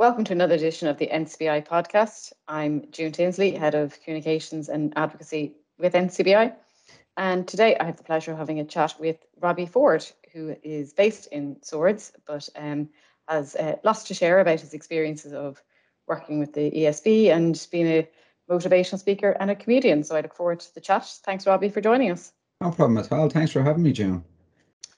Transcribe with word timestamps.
Welcome 0.00 0.24
to 0.24 0.32
another 0.32 0.54
edition 0.54 0.88
of 0.88 0.96
the 0.96 1.08
NCBI 1.08 1.68
podcast. 1.68 2.32
I'm 2.48 2.86
June 2.90 3.12
Tinsley, 3.12 3.50
Head 3.50 3.74
of 3.74 4.00
Communications 4.00 4.70
and 4.70 4.94
Advocacy 4.96 5.56
with 5.78 5.92
NCBI. 5.92 6.54
And 7.18 7.46
today 7.46 7.76
I 7.78 7.84
have 7.84 7.98
the 7.98 8.02
pleasure 8.02 8.32
of 8.32 8.38
having 8.38 8.60
a 8.60 8.64
chat 8.64 8.94
with 8.98 9.18
Robbie 9.42 9.66
Ford, 9.66 10.10
who 10.32 10.56
is 10.62 10.94
based 10.94 11.26
in 11.26 11.58
Swords, 11.62 12.12
but 12.26 12.48
um, 12.56 12.88
has 13.28 13.54
uh, 13.56 13.76
lots 13.84 14.04
to 14.04 14.14
share 14.14 14.40
about 14.40 14.60
his 14.60 14.72
experiences 14.72 15.34
of 15.34 15.62
working 16.08 16.38
with 16.38 16.54
the 16.54 16.70
ESB 16.70 17.26
and 17.26 17.68
being 17.70 17.86
a 17.86 18.08
motivational 18.50 18.98
speaker 18.98 19.36
and 19.38 19.50
a 19.50 19.54
comedian. 19.54 20.02
So 20.02 20.16
I 20.16 20.22
look 20.22 20.34
forward 20.34 20.60
to 20.60 20.74
the 20.74 20.80
chat. 20.80 21.04
Thanks, 21.26 21.46
Robbie, 21.46 21.68
for 21.68 21.82
joining 21.82 22.10
us. 22.10 22.32
No 22.62 22.70
problem 22.70 22.96
at 22.96 23.12
all. 23.12 23.28
Thanks 23.28 23.52
for 23.52 23.62
having 23.62 23.82
me, 23.82 23.92
June. 23.92 24.24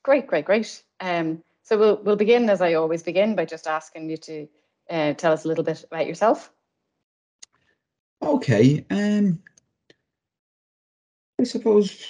Great, 0.04 0.28
great, 0.28 0.44
great. 0.44 0.80
Um, 1.00 1.42
so 1.64 1.76
we'll 1.76 2.00
we'll 2.04 2.14
begin 2.14 2.48
as 2.48 2.60
I 2.60 2.74
always 2.74 3.02
begin 3.02 3.34
by 3.34 3.46
just 3.46 3.66
asking 3.66 4.08
you 4.08 4.16
to 4.18 4.46
uh, 4.90 5.14
tell 5.14 5.32
us 5.32 5.44
a 5.44 5.48
little 5.48 5.64
bit 5.64 5.84
about 5.84 6.06
yourself. 6.06 6.52
Okay. 8.22 8.84
Um, 8.90 9.40
I 11.40 11.44
suppose 11.44 12.06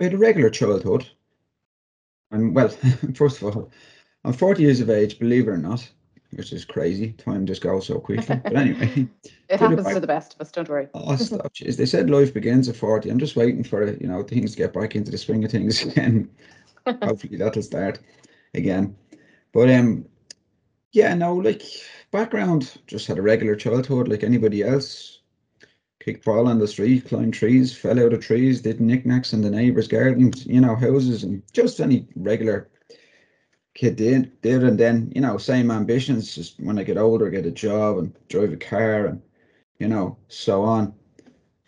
I 0.00 0.04
had 0.04 0.14
a 0.14 0.18
regular 0.18 0.50
childhood. 0.50 1.08
I'm 2.30 2.52
well. 2.52 2.68
first 3.14 3.40
of 3.40 3.56
all, 3.56 3.72
I'm 4.24 4.32
40 4.32 4.62
years 4.62 4.80
of 4.80 4.90
age. 4.90 5.18
Believe 5.18 5.48
it 5.48 5.52
or 5.52 5.56
not, 5.56 5.88
which 6.32 6.52
is 6.52 6.64
crazy. 6.64 7.12
Time 7.12 7.46
just 7.46 7.62
goes 7.62 7.86
so 7.86 7.98
quickly. 7.98 8.40
But 8.44 8.56
anyway, 8.56 9.08
it 9.48 9.60
happens 9.60 9.86
to 9.86 10.00
the 10.00 10.06
best 10.06 10.34
of 10.34 10.40
us. 10.42 10.52
Don't 10.52 10.68
worry. 10.68 10.88
oh, 10.94 11.16
stop! 11.16 11.52
Jeez. 11.54 11.76
They 11.76 11.86
said 11.86 12.10
life 12.10 12.34
begins 12.34 12.68
at 12.68 12.76
40. 12.76 13.08
I'm 13.08 13.18
just 13.18 13.36
waiting 13.36 13.64
for 13.64 13.90
you 13.90 14.08
know 14.08 14.22
things 14.22 14.52
to 14.52 14.58
get 14.58 14.72
back 14.72 14.96
into 14.96 15.10
the 15.10 15.18
swing 15.18 15.44
of 15.44 15.50
things 15.50 15.82
again. 15.86 16.28
Hopefully 17.02 17.36
that'll 17.36 17.62
start 17.62 18.00
again. 18.54 18.96
But 19.52 19.70
um, 19.70 20.04
yeah, 20.96 21.12
no, 21.12 21.34
like 21.34 21.62
background, 22.10 22.78
just 22.86 23.06
had 23.06 23.18
a 23.18 23.22
regular 23.22 23.54
childhood 23.54 24.08
like 24.08 24.24
anybody 24.24 24.62
else. 24.62 25.20
Kicked 26.00 26.24
ball 26.24 26.48
on 26.48 26.58
the 26.58 26.66
street, 26.66 27.04
climbed 27.04 27.34
trees, 27.34 27.76
fell 27.76 28.00
out 28.00 28.14
of 28.14 28.20
trees, 28.20 28.62
did 28.62 28.80
knickknacks 28.80 29.34
in 29.34 29.42
the 29.42 29.50
neighbours' 29.50 29.88
gardens, 29.88 30.46
you 30.46 30.58
know, 30.58 30.74
houses, 30.74 31.22
and 31.22 31.42
just 31.52 31.80
any 31.80 32.08
regular 32.16 32.70
kid 33.74 33.96
did. 33.96 34.40
Did 34.40 34.64
and 34.64 34.80
then, 34.80 35.12
you 35.14 35.20
know, 35.20 35.36
same 35.36 35.70
ambitions. 35.70 36.34
Just 36.34 36.58
when 36.60 36.78
I 36.78 36.82
get 36.82 36.96
older, 36.96 37.28
get 37.28 37.44
a 37.44 37.50
job 37.50 37.98
and 37.98 38.16
drive 38.28 38.54
a 38.54 38.56
car, 38.56 39.04
and 39.04 39.20
you 39.78 39.88
know, 39.88 40.16
so 40.28 40.62
on. 40.62 40.94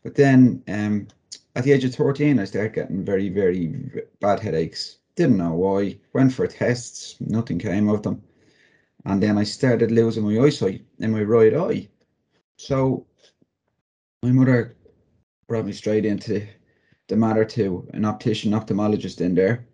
But 0.02 0.14
then, 0.14 0.62
um, 0.68 1.08
at 1.54 1.64
the 1.64 1.72
age 1.72 1.84
of 1.84 1.94
13, 1.94 2.38
I 2.38 2.44
started 2.44 2.72
getting 2.72 3.04
very, 3.04 3.28
very 3.28 3.74
bad 4.20 4.40
headaches. 4.40 5.00
Didn't 5.16 5.36
know 5.36 5.52
why. 5.52 5.98
Went 6.14 6.32
for 6.32 6.46
tests, 6.46 7.16
nothing 7.20 7.58
came 7.58 7.90
of 7.90 8.02
them. 8.02 8.22
And 9.04 9.22
then 9.22 9.38
I 9.38 9.44
started 9.44 9.90
losing 9.90 10.24
my 10.24 10.38
eyesight 10.44 10.84
in 10.98 11.12
my 11.12 11.22
right 11.22 11.54
eye. 11.54 11.88
So 12.56 13.06
my 14.22 14.32
mother 14.32 14.76
brought 15.46 15.66
me 15.66 15.72
straight 15.72 16.04
into 16.04 16.46
the 17.08 17.16
Mater 17.16 17.44
to 17.44 17.88
an 17.94 18.04
optician, 18.04 18.52
ophthalmologist 18.52 19.20
in 19.20 19.34
there. 19.34 19.64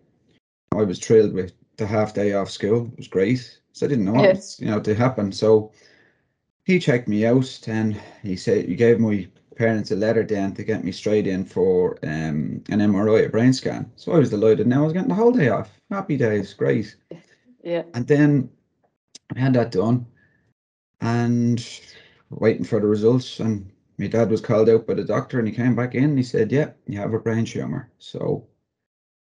I 0.73 0.83
was 0.83 0.99
thrilled 0.99 1.33
with 1.33 1.53
the 1.77 1.85
half 1.87 2.13
day 2.13 2.33
off 2.33 2.49
school. 2.49 2.85
It 2.87 2.97
was 2.97 3.07
great. 3.07 3.59
So 3.73 3.85
I 3.85 3.89
didn't 3.89 4.05
know 4.05 4.13
what 4.13 4.23
Yes. 4.23 4.35
was, 4.35 4.59
you 4.59 4.67
know, 4.67 4.79
to 4.79 4.95
happen. 4.95 5.31
So 5.31 5.71
he 6.63 6.79
checked 6.79 7.07
me 7.07 7.25
out 7.25 7.67
and 7.67 7.99
he 8.23 8.35
said 8.35 8.65
he 8.65 8.75
gave 8.75 8.99
my 8.99 9.27
parents 9.55 9.91
a 9.91 9.95
letter 9.95 10.23
then 10.23 10.53
to 10.53 10.63
get 10.63 10.83
me 10.83 10.91
straight 10.91 11.27
in 11.27 11.45
for 11.45 11.97
um, 12.03 12.61
an 12.69 12.79
MRI, 12.81 13.25
a 13.25 13.29
brain 13.29 13.53
scan. 13.53 13.91
So 13.95 14.11
I 14.13 14.19
was 14.19 14.29
delighted. 14.29 14.67
Now 14.67 14.81
I 14.81 14.83
was 14.85 14.93
getting 14.93 15.09
the 15.09 15.15
whole 15.15 15.31
day 15.31 15.49
off. 15.49 15.79
Happy 15.89 16.17
days, 16.17 16.53
great. 16.53 16.95
Yeah. 17.63 17.83
And 17.93 18.07
then 18.07 18.49
I 19.33 19.39
had 19.39 19.53
that 19.53 19.71
done 19.71 20.05
and 21.01 21.65
waiting 22.29 22.63
for 22.65 22.79
the 22.79 22.87
results. 22.87 23.39
And 23.39 23.71
my 23.97 24.07
dad 24.07 24.29
was 24.29 24.41
called 24.41 24.69
out 24.69 24.85
by 24.87 24.93
the 24.93 25.03
doctor 25.03 25.39
and 25.39 25.47
he 25.47 25.53
came 25.53 25.75
back 25.75 25.95
in 25.95 26.03
and 26.05 26.17
he 26.17 26.23
said, 26.23 26.51
Yeah, 26.51 26.71
you 26.87 26.97
have 26.99 27.13
a 27.13 27.19
brain 27.19 27.45
tumor. 27.45 27.89
So 27.97 28.45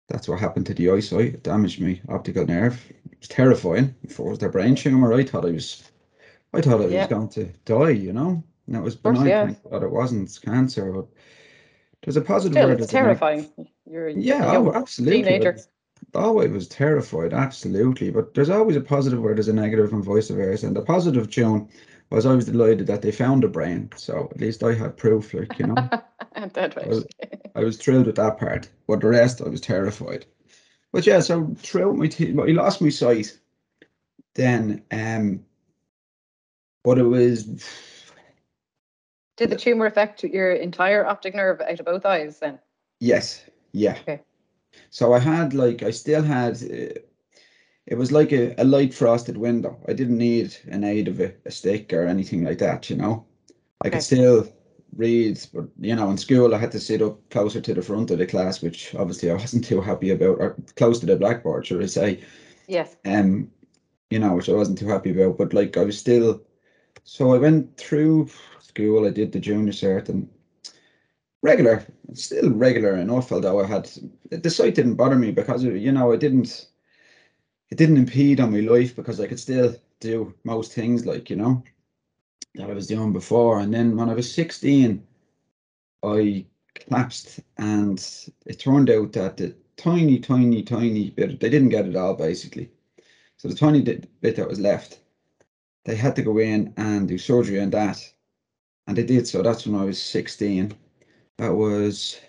that's 0.08 0.28
what 0.28 0.40
happened 0.40 0.66
to 0.66 0.74
the 0.74 0.90
eyesight. 0.90 1.34
It 1.34 1.42
damaged 1.42 1.80
my 1.80 2.00
optical 2.08 2.44
nerve. 2.46 2.80
It 3.10 3.18
was 3.20 3.28
terrifying. 3.28 3.94
If 4.02 4.18
it 4.18 4.24
was 4.24 4.38
the 4.38 4.48
brain 4.48 4.74
tumor, 4.74 5.12
I 5.12 5.24
thought 5.24 5.46
I 5.46 5.52
was 5.52 5.90
I 6.54 6.60
thought 6.60 6.80
I 6.80 6.84
was 6.84 6.92
Yeah. 6.92 7.06
going 7.06 7.28
to 7.30 7.44
die, 7.64 7.90
you 7.90 8.12
know. 8.12 8.42
And 8.66 8.76
it 8.76 8.82
was 8.82 8.94
course, 8.94 9.16
benign, 9.16 9.30
yeah. 9.30 9.46
thank 9.46 9.70
God 9.70 9.82
it 9.82 9.90
wasn't 9.90 10.38
cancer, 10.44 10.92
but 10.92 11.06
there's 12.02 12.16
a 12.16 12.20
positive 12.20 12.56
Still, 12.56 12.68
word. 12.68 12.80
it's 12.80 12.92
terrifying. 12.92 13.46
You're 13.90 14.08
Yeah, 14.08 14.56
oh, 14.58 14.72
absolutely. 14.72 15.22
teenager. 15.24 15.56
Oh, 16.14 16.40
I 16.40 16.46
was 16.46 16.68
terrified, 16.68 17.32
absolutely. 17.32 18.10
But 18.10 18.34
there's 18.34 18.50
always 18.50 18.76
a 18.76 18.80
positive 18.80 19.20
where 19.20 19.34
there's 19.34 19.48
a 19.48 19.52
negative 19.52 19.92
and 19.92 20.04
vice 20.04 20.28
versa. 20.28 20.66
And 20.66 20.76
the 20.76 20.82
positive, 20.82 21.30
tune 21.30 21.68
was 22.10 22.26
I 22.26 22.34
was 22.34 22.46
delighted 22.46 22.86
that 22.88 23.02
they 23.02 23.12
found 23.12 23.44
a 23.44 23.48
brain. 23.48 23.90
So 23.96 24.28
at 24.30 24.40
least 24.40 24.62
I 24.62 24.74
had 24.74 24.96
proof, 24.96 25.32
like, 25.34 25.58
you 25.58 25.66
know. 25.66 25.88
Right. 26.34 26.88
was- 26.88 27.06
I 27.54 27.60
was 27.60 27.76
thrilled 27.76 28.06
with 28.06 28.16
that 28.16 28.38
part. 28.38 28.68
But 28.86 29.00
the 29.00 29.08
rest, 29.08 29.42
I 29.42 29.48
was 29.48 29.60
terrified. 29.60 30.24
But 30.92 31.06
yeah, 31.06 31.20
so 31.20 31.54
throughout 31.58 31.96
my 31.96 32.10
I 32.18 32.46
lost 32.52 32.80
my 32.82 32.88
sight 32.90 33.38
then. 34.34 34.82
Um, 34.90 35.44
but 36.84 36.98
it 36.98 37.04
was 37.04 37.44
Did 39.36 39.50
the 39.50 39.56
tumor 39.56 39.86
affect 39.86 40.24
your 40.24 40.52
entire 40.52 41.06
optic 41.06 41.34
nerve 41.34 41.60
out 41.60 41.80
of 41.80 41.86
both 41.86 42.04
eyes 42.04 42.38
then? 42.38 42.58
Yes, 43.00 43.44
yeah. 43.72 43.98
Okay. 44.02 44.20
So 44.90 45.12
I 45.12 45.18
had 45.20 45.54
like 45.54 45.82
I 45.82 45.90
still 45.90 46.22
had 46.22 46.62
uh, 46.62 47.00
it 47.86 47.96
was 47.96 48.12
like 48.12 48.32
a, 48.32 48.54
a 48.60 48.64
light 48.64 48.94
frosted 48.94 49.36
window. 49.36 49.80
I 49.88 49.92
didn't 49.92 50.18
need 50.18 50.56
an 50.68 50.84
aid 50.84 51.08
of 51.08 51.20
a, 51.20 51.34
a 51.44 51.50
stick 51.50 51.92
or 51.92 52.06
anything 52.06 52.44
like 52.44 52.58
that, 52.58 52.88
you 52.90 52.96
know. 52.96 53.26
I 53.82 53.90
Okay. 53.90 53.90
could 53.90 54.02
still 54.02 54.48
read, 54.96 55.40
but 55.54 55.66
you 55.80 55.96
know, 55.96 56.10
in 56.10 56.18
school 56.18 56.54
I 56.54 56.58
had 56.58 56.72
to 56.72 56.80
sit 56.80 57.02
up 57.02 57.20
closer 57.30 57.60
to 57.60 57.74
the 57.74 57.82
front 57.82 58.10
of 58.10 58.18
the 58.18 58.26
class, 58.26 58.62
which 58.62 58.94
obviously 58.96 59.30
I 59.30 59.34
wasn't 59.36 59.64
too 59.64 59.80
happy 59.82 60.10
about, 60.10 60.38
or 60.40 60.56
close 60.76 61.00
to 61.00 61.06
the 61.06 61.16
blackboard, 61.16 61.66
should 61.66 61.82
I 61.82 61.86
say. 61.86 62.20
Yes. 62.66 62.96
Um, 63.04 63.50
you 64.10 64.18
know, 64.20 64.34
which 64.36 64.48
I 64.48 64.54
wasn't 64.54 64.78
too 64.78 64.88
happy 64.88 65.10
about, 65.12 65.38
but 65.38 65.54
like 65.54 65.76
I 65.76 65.84
was 65.84 65.98
still 65.98 66.42
so 67.04 67.32
I 67.34 67.38
went 67.38 67.76
through 67.78 68.28
school, 68.60 69.06
I 69.06 69.10
did 69.10 69.32
the 69.32 69.40
junior 69.40 69.72
cert 69.72 70.08
and 70.08 70.30
regular, 71.42 71.84
still 72.14 72.50
regular 72.50 72.96
enough, 72.96 73.32
although 73.32 73.60
I 73.60 73.66
had 73.66 73.90
the 74.30 74.50
sight 74.50 74.74
didn't 74.74 74.94
bother 74.94 75.16
me 75.16 75.32
because 75.32 75.64
you 75.64 75.92
know, 75.92 76.12
it 76.12 76.20
didn't 76.20 76.68
it 77.70 77.78
didn't 77.78 77.96
impede 77.96 78.40
on 78.40 78.52
my 78.52 78.60
life 78.60 78.94
because 78.94 79.18
I 79.20 79.26
could 79.26 79.40
still 79.40 79.74
do 80.00 80.34
most 80.44 80.72
things 80.72 81.06
like, 81.06 81.30
you 81.30 81.36
know, 81.36 81.62
that 82.54 82.70
I 82.70 82.74
was 82.74 82.86
doing 82.86 83.12
before. 83.12 83.60
And 83.60 83.72
then 83.72 83.96
when 83.96 84.10
I 84.10 84.14
was 84.14 84.32
16, 84.32 85.06
I 86.04 86.46
collapsed 86.74 87.40
and 87.58 87.98
it 88.46 88.58
turned 88.58 88.90
out 88.90 89.12
that 89.12 89.36
the 89.38 89.54
tiny, 89.76 90.18
tiny, 90.18 90.62
tiny 90.62 91.10
bit 91.10 91.40
they 91.40 91.50
didn't 91.50 91.70
get 91.70 91.86
it 91.86 91.96
all 91.96 92.14
basically. 92.14 92.70
So 93.38 93.48
the 93.48 93.54
tiny 93.54 93.82
bit 93.82 94.08
bit 94.20 94.36
that 94.36 94.48
was 94.48 94.60
left, 94.60 95.00
they 95.84 95.96
had 95.96 96.14
to 96.16 96.22
go 96.22 96.38
in 96.38 96.74
and 96.76 97.08
do 97.08 97.18
surgery 97.18 97.60
on 97.60 97.70
that. 97.70 97.98
And 98.86 98.96
they 98.96 99.04
did. 99.04 99.26
So 99.26 99.42
that's 99.42 99.66
when 99.66 99.80
I 99.80 99.84
was 99.84 100.02
16. 100.02 100.74
That 101.42 101.56
was 101.56 102.20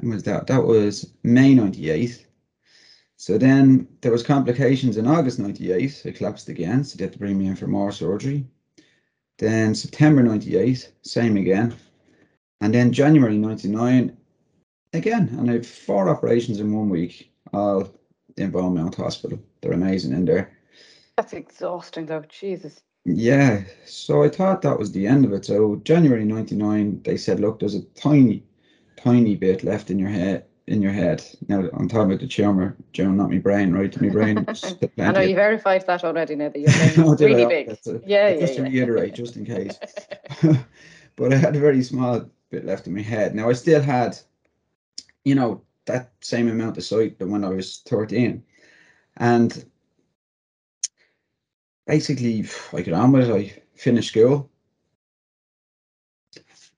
when 0.00 0.12
was 0.12 0.24
that? 0.24 0.46
That 0.46 0.64
was 0.64 1.10
May 1.22 1.54
98. 1.54 2.26
So 3.16 3.38
then 3.38 3.88
there 4.02 4.12
was 4.12 4.22
complications 4.22 4.98
in 4.98 5.06
August 5.06 5.38
98. 5.38 6.02
It 6.04 6.16
collapsed 6.16 6.50
again, 6.50 6.84
so 6.84 6.98
they 6.98 7.04
had 7.04 7.14
to 7.14 7.18
bring 7.18 7.38
me 7.38 7.46
in 7.46 7.56
for 7.56 7.66
more 7.66 7.90
surgery. 7.90 8.46
Then 9.38 9.74
September 9.74 10.22
98, 10.22 10.92
same 11.00 11.38
again. 11.38 11.74
And 12.60 12.74
then 12.74 12.92
January 12.92 13.38
99, 13.38 14.14
again. 14.92 15.34
And 15.38 15.48
I 15.48 15.54
had 15.54 15.64
four 15.64 16.10
operations 16.10 16.60
in 16.60 16.74
one 16.74 16.90
week, 16.90 17.32
all 17.54 17.88
in 18.36 18.50
Beaumont 18.50 18.96
Hospital. 18.96 19.38
They're 19.62 19.72
amazing 19.72 20.12
in 20.12 20.26
there. 20.26 20.52
That's 21.16 21.32
exhausting 21.32 22.04
though. 22.04 22.24
Jesus. 22.28 22.82
Yeah, 23.04 23.64
so 23.86 24.22
I 24.22 24.28
thought 24.28 24.62
that 24.62 24.78
was 24.78 24.92
the 24.92 25.06
end 25.06 25.24
of 25.24 25.32
it. 25.32 25.44
So 25.44 25.76
January 25.84 26.24
99, 26.24 27.02
they 27.02 27.16
said, 27.16 27.40
look, 27.40 27.58
there's 27.58 27.74
a 27.74 27.82
tiny, 27.94 28.44
tiny 28.96 29.36
bit 29.36 29.64
left 29.64 29.90
in 29.90 29.98
your 29.98 30.08
head. 30.10 30.44
In 30.66 30.82
your 30.82 30.92
head. 30.92 31.24
Now 31.48 31.68
I'm 31.72 31.88
talking 31.88 32.06
about 32.12 32.20
the 32.20 32.28
tumor, 32.28 32.76
Joan, 32.92 33.16
not 33.16 33.30
my 33.30 33.38
brain, 33.38 33.72
right? 33.72 34.00
My 34.00 34.08
brain. 34.10 34.46
I 35.00 35.10
know 35.10 35.20
you 35.20 35.34
verified 35.34 35.84
that 35.86 36.04
already 36.04 36.36
now 36.36 36.50
that 36.50 36.58
you're 36.60 36.70
I? 36.70 37.24
really 37.24 37.46
big. 37.46 37.68
a- 37.68 38.00
Yeah, 38.06 38.28
yeah, 38.28 38.40
Just 38.40 38.54
to 38.56 38.62
reiterate, 38.62 39.14
just 39.14 39.36
in 39.36 39.46
case. 39.46 39.76
but 41.16 41.32
I 41.32 41.36
had 41.36 41.56
a 41.56 41.60
very 41.60 41.82
small 41.82 42.30
bit 42.50 42.64
left 42.64 42.86
in 42.86 42.94
my 42.94 43.00
head. 43.02 43.34
Now 43.34 43.48
I 43.48 43.54
still 43.54 43.80
had, 43.82 44.16
you 45.24 45.34
know, 45.34 45.62
that 45.86 46.12
same 46.20 46.48
amount 46.48 46.76
of 46.76 46.84
sight 46.84 47.18
than 47.18 47.30
when 47.30 47.42
I 47.44 47.48
was 47.48 47.78
13. 47.86 48.44
And 49.16 49.64
basically 51.90 52.46
I 52.72 52.82
got 52.82 52.94
on 52.94 53.12
with 53.12 53.28
it. 53.28 53.34
I 53.34 53.62
finished 53.74 54.10
school. 54.10 54.48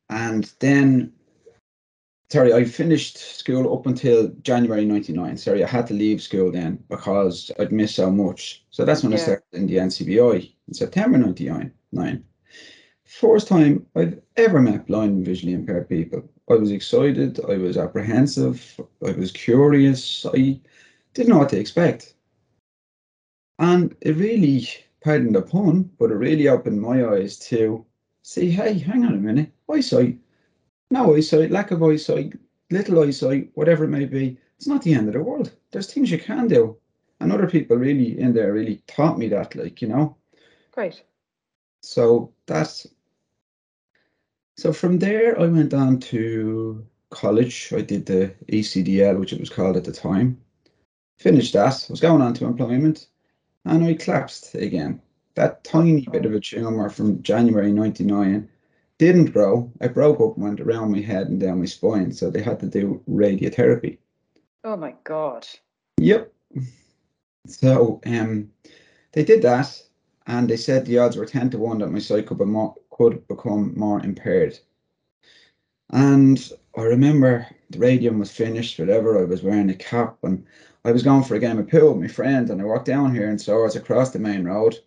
And 0.09 0.51
then 0.59 1.13
sorry, 2.31 2.55
I 2.55 2.65
finished 2.65 3.19
school 3.19 3.75
up 3.75 3.85
until 3.87 4.29
January 4.41 4.87
99. 4.87 5.37
Sorry, 5.37 5.63
I 5.63 5.69
had 5.69 5.87
to 5.89 5.95
leave 5.95 6.23
school 6.23 6.51
then 6.51 6.83
because 6.89 7.51
I'd 7.59 7.73
missed 7.73 7.97
so 7.97 8.11
much. 8.11 8.65
So 8.71 8.87
that's 8.87 9.03
when 9.03 9.13
I 9.13 9.17
started 9.17 9.45
in 9.53 9.67
the 9.67 9.77
NCBI 9.77 10.51
in 10.69 10.75
September 10.75 11.19
99. 11.19 12.25
First 13.05 13.49
time 13.49 13.87
I've 13.95 14.19
ever 14.37 14.63
met 14.63 14.87
blind 14.87 15.13
and 15.17 15.27
visually 15.27 15.53
impaired 15.53 15.91
people. 15.91 16.27
I 16.51 16.55
was 16.55 16.71
excited, 16.71 17.39
I 17.51 17.59
was 17.59 17.77
apprehensive, 17.77 18.81
I 19.07 19.13
was 19.13 19.31
curious, 19.31 20.25
I 20.25 20.59
didn't 21.13 21.29
know 21.29 21.39
what 21.39 21.51
to 21.51 21.61
expect. 21.61 22.15
And 23.59 23.95
it 24.01 24.17
really, 24.17 24.67
pardon 25.03 25.33
the 25.33 25.43
pun, 25.43 25.91
but 25.99 26.11
it 26.11 26.15
really 26.15 26.49
opened 26.49 26.81
my 26.81 27.07
eyes 27.07 27.39
to 27.39 27.85
see, 28.23 28.51
hey, 28.51 28.79
hang 28.79 29.05
on 29.05 29.15
a 29.15 29.19
minute, 29.19 29.51
eyesight, 29.71 30.19
no 30.91 31.15
eyesight, 31.15 31.51
lack 31.51 31.71
of 31.71 31.83
eyesight, 31.83 32.35
little 32.71 33.03
eyesight, 33.03 33.51
whatever 33.55 33.85
it 33.85 33.89
may 33.89 34.05
be, 34.05 34.39
it's 34.57 34.67
not 34.67 34.83
the 34.83 34.95
end 34.95 35.09
of 35.09 35.15
the 35.15 35.23
world. 35.23 35.53
There's 35.71 35.93
things 35.93 36.11
you 36.11 36.19
can 36.19 36.47
do. 36.49 36.77
And 37.21 37.33
other 37.33 37.49
people 37.49 37.77
really 37.77 38.19
in 38.19 38.33
there 38.33 38.53
really 38.53 38.83
taught 38.87 39.19
me 39.19 39.29
that, 39.29 39.55
like, 39.55 39.83
you 39.83 39.89
know. 39.89 40.17
Great. 40.73 41.03
So 41.81 42.33
that's 42.47 42.87
so 44.57 44.73
from 44.73 44.99
there 44.99 45.41
I 45.41 45.47
went 45.47 45.75
on 45.75 45.99
to 46.01 46.87
college. 47.11 47.73
I 47.73 47.81
did 47.81 48.07
the 48.07 48.35
ECDL, 48.49 49.19
which 49.19 49.33
it 49.33 49.41
was 49.41 49.51
called 49.51 49.77
at 49.77 49.85
the 49.85 49.93
time. 49.93 50.41
Finished 51.19 51.55
that. 51.55 51.87
I 51.89 51.93
was 51.93 52.01
going 52.01 52.23
on 52.23 52.35
to 52.35 52.47
employment 52.47 53.09
and 53.65 53.85
I 53.85 53.95
collapsed 53.95 54.55
again. 54.55 55.01
That 55.35 55.65
tiny 55.65 56.07
bit 56.11 56.27
of 56.27 56.35
a 56.35 56.41
tumor 56.41 56.91
from 56.91 57.23
January 57.23 57.73
99 57.73 58.49
didn't 58.99 59.33
grow. 59.33 59.73
It 59.81 59.95
broke 59.95 60.21
up 60.21 60.37
and 60.37 60.45
went 60.45 60.61
around 60.61 60.93
my 60.93 61.01
head 61.01 61.29
and 61.29 61.41
down 61.41 61.61
my 61.61 61.67
spine. 61.67 62.13
So 62.13 62.31
they 62.31 62.43
had 62.43 62.61
to 62.61 62.67
do 62.67 63.03
radiotherapy. 63.09 63.99
Oh 64.65 64.77
my 64.77 64.95
God. 65.05 65.47
Yep. 65.99 66.33
So 67.47 68.01
um, 68.07 68.51
they 69.13 69.25
did 69.25 69.43
that, 69.43 69.83
and 70.27 70.49
they 70.49 70.57
said 70.57 70.87
the 70.87 70.99
odds 70.99 71.17
were 71.17 71.27
ten 71.27 71.51
to 71.51 71.59
one 71.59 71.79
that 71.79 71.91
my 71.91 71.99
sight 71.99 72.27
could, 72.27 72.39
be 72.39 72.45
more, 72.45 72.75
could 72.91 73.27
become 73.27 73.73
more 73.77 74.01
impaired. 74.01 74.59
And 75.91 76.51
I 76.77 76.83
remember 76.83 77.47
the 77.71 77.79
radium 77.79 78.19
was 78.19 78.31
finished, 78.31 78.79
whatever. 78.79 79.19
I 79.19 79.25
was 79.25 79.43
wearing 79.43 79.71
a 79.71 79.75
cap, 79.75 80.17
and 80.23 80.47
I 80.85 80.93
was 80.93 81.03
going 81.03 81.23
for 81.23 81.35
a 81.35 81.41
game 81.41 81.59
of 81.59 81.69
pool 81.69 81.93
with 81.93 82.03
my 82.03 82.09
friend, 82.09 82.51
and 82.51 82.61
I 82.61 82.65
walked 82.65 82.87
down 82.87 83.15
here 83.15 83.29
and 83.29 83.41
saw 83.41 83.65
us 83.65 83.77
across 83.77 84.11
the 84.11 84.19
main 84.19 84.45
road. 84.45 84.79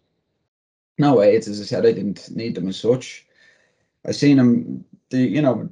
No 0.97 1.21
aids, 1.21 1.47
as 1.47 1.61
I 1.61 1.63
said, 1.63 1.85
I 1.85 1.91
didn't 1.91 2.35
need 2.35 2.55
them 2.55 2.67
as 2.67 2.77
such. 2.77 3.25
I 4.05 4.11
seen 4.11 4.37
him, 4.37 4.85
the 5.09 5.19
you 5.19 5.41
know, 5.41 5.69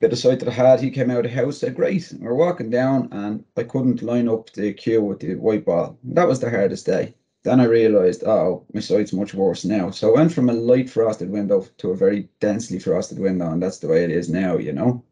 bit 0.00 0.12
of 0.12 0.18
sight 0.18 0.40
that 0.40 0.48
I 0.48 0.52
had. 0.52 0.80
He 0.80 0.90
came 0.90 1.10
out 1.10 1.24
of 1.24 1.30
the 1.30 1.36
house, 1.36 1.58
said, 1.58 1.74
Great. 1.74 2.10
And 2.12 2.22
we're 2.22 2.34
walking 2.34 2.70
down, 2.70 3.08
and 3.12 3.44
I 3.56 3.64
couldn't 3.64 4.02
line 4.02 4.28
up 4.28 4.50
the 4.52 4.72
queue 4.72 5.02
with 5.02 5.20
the 5.20 5.34
white 5.34 5.64
ball. 5.64 5.98
That 6.04 6.28
was 6.28 6.40
the 6.40 6.50
hardest 6.50 6.86
day. 6.86 7.14
Then 7.44 7.60
I 7.60 7.64
realised, 7.64 8.24
oh, 8.24 8.64
my 8.74 8.80
sight's 8.80 9.12
much 9.12 9.32
worse 9.32 9.64
now. 9.64 9.90
So 9.90 10.10
I 10.10 10.18
went 10.18 10.32
from 10.32 10.48
a 10.48 10.52
light 10.52 10.90
frosted 10.90 11.30
window 11.30 11.66
to 11.78 11.90
a 11.90 11.96
very 11.96 12.28
densely 12.40 12.78
frosted 12.78 13.18
window, 13.18 13.50
and 13.50 13.62
that's 13.62 13.78
the 13.78 13.88
way 13.88 14.04
it 14.04 14.10
is 14.10 14.28
now, 14.28 14.56
you 14.56 14.72
know? 14.72 15.04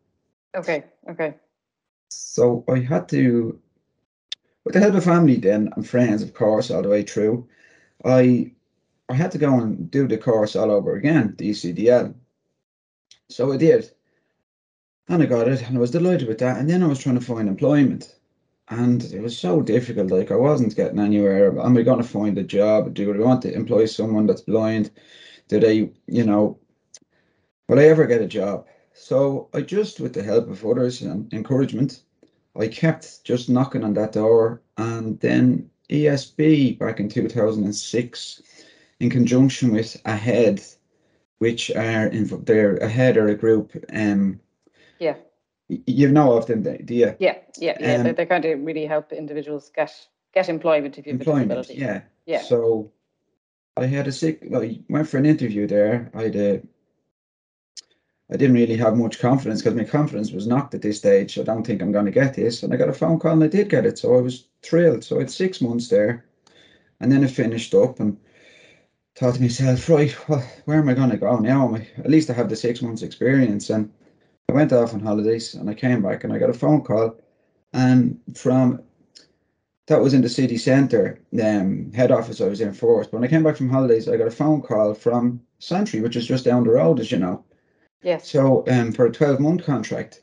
Okay. 0.55 0.85
Okay. 1.09 1.35
So 2.11 2.65
I 2.69 2.81
had 2.81 3.09
to, 3.11 3.61
with 4.67 4.75
the 4.75 4.81
help 4.81 4.97
of 4.97 5.05
family 5.05 5.37
then 5.37 5.71
and 5.77 5.89
friends, 5.89 6.23
of 6.23 6.35
course, 6.35 6.73
all 6.73 6.83
the 6.83 6.89
way 6.89 7.05
through, 7.05 7.49
I 8.05 8.51
I 9.09 9.15
had 9.15 9.31
to 9.31 9.39
go 9.39 9.61
and 9.61 9.89
do 9.89 10.09
the 10.09 10.19
course 10.19 10.57
all 10.57 10.73
over 10.73 10.97
again, 10.97 11.37
the 11.39 11.51
ECDL. 11.51 12.13
So 13.29 13.53
I 13.53 13.57
did. 13.57 13.89
And 15.09 15.23
I 15.23 15.27
got 15.27 15.47
it, 15.47 15.63
and 15.63 15.77
I 15.77 15.81
was 15.81 15.93
delighted 15.93 16.27
with 16.27 16.39
that. 16.39 16.59
And 16.59 16.69
then 16.69 16.83
I 16.83 16.89
was 16.89 16.99
trying 16.99 17.15
to 17.15 17.25
find 17.25 17.49
employment. 17.49 18.17
And 18.69 19.05
it 19.05 19.23
was 19.23 19.39
so 19.39 19.63
difficult. 19.63 20.11
Like, 20.11 20.33
I 20.33 20.37
wasn't 20.37 20.75
getting 20.75 20.99
anywhere. 20.99 21.57
Am 21.61 21.77
I 21.77 21.83
going 21.83 22.03
to 22.03 22.09
find 22.09 22.37
a 22.37 22.43
job? 22.43 22.93
Do 22.93 23.15
I 23.15 23.25
want 23.25 23.43
to 23.43 23.55
employ 23.55 23.87
someone 23.87 24.27
that's 24.27 24.41
blind? 24.41 24.91
Do 25.47 25.61
they, 25.61 25.93
you 26.09 26.25
know, 26.25 26.59
will 27.69 27.79
I 27.79 27.85
ever 27.85 28.07
get 28.07 28.21
a 28.21 28.27
job? 28.27 28.67
So 28.95 29.49
I 29.55 29.61
just, 29.61 30.01
with 30.01 30.15
the 30.15 30.25
help 30.25 30.49
of 30.49 30.67
others 30.67 31.03
and 31.03 31.33
encouragement, 31.33 32.03
I 32.59 32.69
kept 32.69 33.25
just 33.25 33.49
knocking 33.49 33.85
on 33.85 33.95
that 33.95 34.13
door. 34.13 34.63
And 34.77 35.19
then 35.21 35.71
ESB 35.91 36.79
back 36.79 37.01
in 37.01 37.09
2006, 37.09 38.43
in 39.01 39.11
conjunction 39.11 39.73
with 39.73 39.97
Ahead, 40.05 40.63
which 41.39 41.71
are 41.71 42.07
in 42.07 42.27
they're 42.45 42.77
Ahead 42.77 43.17
are 43.17 43.29
a 43.29 43.35
group. 43.35 43.73
Um, 43.93 44.41
Yeah. 44.99 45.17
you 45.69 46.09
know 46.09 46.37
of 46.37 46.47
them, 46.47 46.63
do 46.63 46.95
you? 46.95 47.15
Yeah. 47.19 47.39
Yeah. 47.59 47.77
Yeah. 47.81 48.03
they, 48.03 48.11
Um, 48.11 48.15
they 48.17 48.27
kind 48.27 48.45
of 48.45 48.65
really 48.65 48.87
help 48.87 49.13
individuals 49.13 49.71
get 49.75 49.93
get 50.33 50.49
employment 50.49 50.99
if 50.99 51.07
you 51.07 51.13
have 51.13 51.21
a 51.21 51.25
disability. 51.25 51.75
yeah. 51.75 52.03
Yeah. 52.27 52.43
So 52.43 52.93
I 53.77 53.87
had 53.87 54.07
a 54.07 54.13
sick. 54.13 54.43
I 54.55 54.81
went 54.89 55.09
for 55.09 55.19
an 55.19 55.27
interview 55.27 55.67
there. 55.67 56.11
I 56.15 56.23
had 56.25 56.37
a. 56.37 56.63
I 58.31 58.37
didn't 58.37 58.57
really 58.57 58.77
have 58.77 58.97
much 58.97 59.21
confidence 59.21 59.63
because 59.63 59.77
my 59.77 59.85
confidence 59.85 60.33
was 60.33 60.49
knocked 60.49 60.75
at 60.75 60.83
this 60.83 60.99
stage. 60.99 61.39
I 61.39 61.45
don't 61.45 61.65
think 61.65 61.81
I'm 61.81 61.93
going 61.93 62.07
to 62.07 62.11
get 62.11 62.35
this, 62.35 62.63
and 62.63 62.73
I 62.73 62.77
got 62.77 62.89
a 62.89 62.93
phone 62.93 63.21
call 63.21 63.33
and 63.33 63.45
I 63.45 63.47
did 63.47 63.69
get 63.69 63.87
it. 63.87 63.99
So 63.99 64.17
I 64.17 64.21
was 64.21 64.49
thrilled. 64.63 65.05
So 65.05 65.17
I 65.17 65.21
had 65.21 65.31
six 65.31 65.61
months 65.61 65.89
there, 65.89 66.25
and 67.01 67.13
then 67.13 67.23
I 67.23 67.29
finished 67.29 67.73
up 67.75 68.01
and 68.01 68.17
thought 69.15 69.37
to 69.37 69.41
myself, 69.41 69.89
right, 69.89 70.15
well, 70.29 70.45
where 70.65 70.79
am 70.79 70.89
I 70.89 70.95
going 70.95 71.11
to 71.11 71.17
go 71.17 71.39
now? 71.39 71.75
I, 71.75 71.87
at 71.99 72.11
least 72.11 72.29
I 72.29 72.33
have 72.35 72.49
the 72.49 72.57
six 72.57 72.83
months 72.83 73.03
experience, 73.03 73.71
and 73.71 73.91
I 74.49 74.55
went 74.55 74.73
off 74.73 74.93
on 74.93 75.01
holidays, 75.01 75.55
and 75.55 75.71
I 75.71 75.75
came 75.75 76.03
back, 76.03 76.25
and 76.25 76.33
I 76.33 76.39
got 76.39 76.51
a 76.51 76.55
phone 76.55 76.83
call, 76.83 77.21
and 77.73 78.21
from 78.35 78.83
that 79.87 80.01
was 80.01 80.15
in 80.15 80.23
the 80.23 80.29
city 80.29 80.59
centre, 80.59 81.21
um, 81.41 81.93
head 81.93 82.11
office 82.11 82.41
I 82.41 82.49
was 82.49 82.61
in 82.61 82.73
first. 82.73 83.11
But 83.11 83.21
when 83.21 83.29
I 83.29 83.31
came 83.31 83.45
back 83.45 83.57
from 83.57 83.71
holidays, 83.71 84.09
I 84.09 84.17
got 84.17 84.27
a 84.27 84.33
phone 84.33 84.61
call 84.61 84.95
from 84.95 85.41
Santry, 85.61 86.01
which 86.01 86.17
is 86.17 86.27
just 86.27 86.45
down 86.45 86.65
the 86.65 86.71
road, 86.71 86.99
as 86.99 87.13
you 87.13 87.19
know. 87.19 87.45
Yes. 88.07 88.31
So 88.31 88.63
um, 88.69 88.93
for 88.93 89.07
a 89.07 89.13
12 89.13 89.41
month 89.41 89.65
contract. 89.65 90.23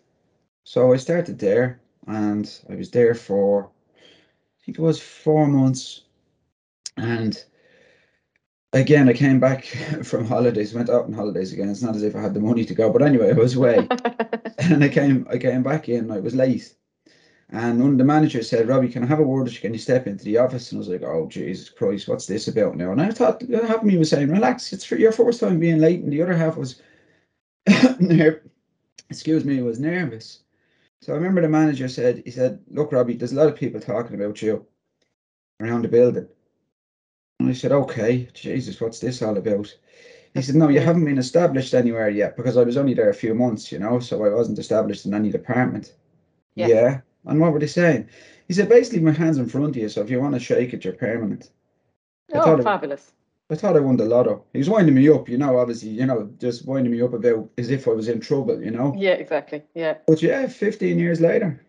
So 0.63 0.93
I 0.93 0.95
started 0.97 1.37
there 1.37 1.81
and 2.07 2.49
I 2.69 2.75
was 2.75 2.89
there 2.89 3.13
for, 3.13 3.65
I 3.65 4.59
think 4.65 4.79
it 4.79 4.81
was 4.81 5.01
four 5.01 5.47
months. 5.47 6.03
And 6.95 7.43
again, 8.71 9.09
I 9.09 9.13
came 9.13 9.41
back 9.41 9.65
from 10.03 10.25
holidays, 10.25 10.73
went 10.73 10.89
out 10.89 11.03
on 11.03 11.11
holidays 11.11 11.51
again. 11.51 11.67
It's 11.67 11.81
not 11.81 11.97
as 11.97 12.03
if 12.03 12.15
I 12.15 12.21
had 12.21 12.33
the 12.33 12.39
money 12.39 12.63
to 12.63 12.73
go, 12.73 12.89
but 12.89 13.01
anyway, 13.01 13.31
I 13.31 13.33
was 13.33 13.57
away. 13.57 13.85
and 14.59 14.81
I 14.81 14.87
came, 14.87 15.27
I 15.29 15.37
came 15.37 15.61
back 15.61 15.89
in, 15.89 16.09
I 16.09 16.21
was 16.21 16.33
late. 16.33 16.73
And 17.49 17.81
one 17.81 17.91
of 17.91 17.97
the 17.97 18.05
managers 18.05 18.49
said, 18.49 18.69
Robbie, 18.69 18.87
can 18.87 19.03
I 19.03 19.07
have 19.07 19.19
a 19.19 19.23
word 19.23 19.43
with 19.43 19.55
you? 19.55 19.59
Can 19.59 19.73
you 19.73 19.79
step 19.79 20.07
into 20.07 20.23
the 20.23 20.37
office? 20.37 20.71
And 20.71 20.77
I 20.77 20.79
was 20.79 20.87
like, 20.87 21.03
oh, 21.03 21.27
Jesus 21.27 21.69
Christ, 21.69 22.07
what's 22.07 22.27
this 22.27 22.47
about 22.47 22.77
now? 22.77 22.93
And 22.93 23.01
I 23.01 23.11
thought, 23.11 23.43
half 23.51 23.81
of 23.81 23.83
me 23.83 23.97
was 23.97 24.09
saying, 24.09 24.29
relax, 24.29 24.71
it's 24.71 24.85
for 24.85 24.95
your 24.95 25.11
first 25.11 25.41
time 25.41 25.59
being 25.59 25.79
late. 25.79 26.01
And 26.01 26.13
the 26.13 26.21
other 26.21 26.33
half 26.33 26.55
was, 26.55 26.81
excuse 29.09 29.45
me, 29.45 29.59
I 29.59 29.63
was 29.63 29.79
nervous. 29.79 30.39
So 31.01 31.13
I 31.13 31.15
remember 31.17 31.41
the 31.41 31.49
manager 31.49 31.87
said, 31.87 32.23
he 32.25 32.31
said, 32.31 32.59
look, 32.69 32.91
Robbie, 32.91 33.15
there's 33.15 33.33
a 33.33 33.35
lot 33.35 33.47
of 33.47 33.55
people 33.55 33.79
talking 33.79 34.15
about 34.15 34.41
you 34.41 34.65
around 35.59 35.83
the 35.83 35.89
building. 35.89 36.27
And 37.39 37.49
I 37.49 37.53
said, 37.53 37.71
okay, 37.71 38.29
Jesus, 38.33 38.79
what's 38.79 38.99
this 38.99 39.21
all 39.21 39.37
about? 39.37 39.75
He 40.33 40.41
said, 40.41 40.55
no, 40.55 40.69
you 40.69 40.79
haven't 40.79 41.05
been 41.05 41.17
established 41.17 41.73
anywhere 41.73 42.09
yet 42.09 42.35
because 42.35 42.57
I 42.57 42.63
was 42.63 42.77
only 42.77 42.93
there 42.93 43.09
a 43.09 43.13
few 43.13 43.35
months, 43.35 43.71
you 43.71 43.79
know, 43.79 43.99
so 43.99 44.23
I 44.23 44.29
wasn't 44.29 44.59
established 44.59 45.05
in 45.05 45.13
any 45.13 45.29
department. 45.29 45.93
Yeah. 46.55 46.67
Yeah. 46.67 47.01
And 47.25 47.39
what 47.39 47.53
were 47.53 47.59
they 47.59 47.67
saying? 47.67 48.09
He 48.47 48.53
said, 48.53 48.69
basically, 48.69 49.01
my 49.01 49.11
hand's 49.11 49.37
in 49.37 49.47
front 49.47 49.67
of 49.67 49.75
you, 49.75 49.89
so 49.89 50.01
if 50.01 50.09
you 50.09 50.19
want 50.19 50.33
to 50.33 50.39
shake 50.39 50.73
it, 50.73 50.83
you're 50.83 50.93
permanent. 50.93 51.51
I 52.33 52.37
oh, 52.37 52.43
thought 52.43 52.59
it- 52.59 52.63
fabulous. 52.63 53.11
I 53.53 53.55
thought 53.55 53.77
I 53.77 53.81
won 53.81 53.97
the 53.97 54.05
lotto. 54.05 54.43
He 54.51 54.57
was 54.57 54.69
winding 54.69 54.95
me 54.95 55.07
up, 55.09 55.29
you 55.29 55.37
know, 55.37 55.59
obviously, 55.59 55.89
you 55.89 56.07
know, 56.07 56.27
just 56.39 56.65
winding 56.65 56.91
me 56.91 57.03
up 57.03 57.13
about 57.13 57.51
as 57.59 57.69
if 57.69 57.87
I 57.87 57.91
was 57.91 58.07
in 58.07 58.19
trouble, 58.19 58.63
you 58.63 58.71
know. 58.71 58.95
Yeah, 58.97 59.11
exactly. 59.11 59.61
Yeah. 59.75 59.97
But 60.07 60.23
yeah, 60.23 60.47
15 60.47 60.97
years 60.97 61.21
later, 61.21 61.63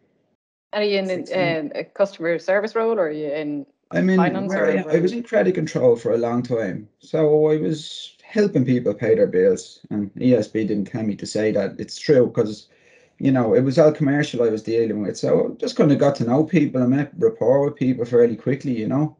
are 0.72 0.82
you 0.82 0.98
in, 0.98 1.10
in, 1.10 1.66
um, 1.66 1.72
a 1.74 1.84
customer 1.84 2.38
service 2.38 2.74
role 2.74 2.98
or 2.98 3.08
are 3.08 3.10
you 3.10 3.30
in? 3.30 3.66
I'm 3.90 4.08
in, 4.08 4.16
Finance 4.16 4.54
or 4.54 4.66
I, 4.66 4.96
I 4.96 4.98
was 4.98 5.12
in 5.12 5.22
credit 5.22 5.54
control 5.54 5.94
for 5.94 6.12
a 6.12 6.18
long 6.18 6.42
time. 6.42 6.88
So 7.00 7.50
I 7.50 7.58
was 7.58 8.16
helping 8.22 8.64
people 8.64 8.94
pay 8.94 9.14
their 9.14 9.26
bills. 9.26 9.80
And 9.90 10.12
ESB 10.14 10.66
didn't 10.66 10.86
tell 10.86 11.02
me 11.02 11.16
to 11.16 11.26
say 11.26 11.52
that. 11.52 11.78
It's 11.78 11.98
true 11.98 12.28
because, 12.28 12.68
you 13.18 13.30
know, 13.30 13.54
it 13.54 13.60
was 13.60 13.78
all 13.78 13.92
commercial 13.92 14.42
I 14.42 14.48
was 14.48 14.62
dealing 14.62 15.02
with. 15.02 15.18
So 15.18 15.52
I 15.52 15.54
just 15.56 15.76
kind 15.76 15.92
of 15.92 15.98
got 15.98 16.16
to 16.16 16.24
know 16.24 16.44
people 16.44 16.80
and 16.80 16.90
met 16.90 17.12
rapport 17.18 17.62
with 17.62 17.76
people 17.76 18.06
fairly 18.06 18.36
quickly, 18.36 18.72
you 18.72 18.88
know. 18.88 19.18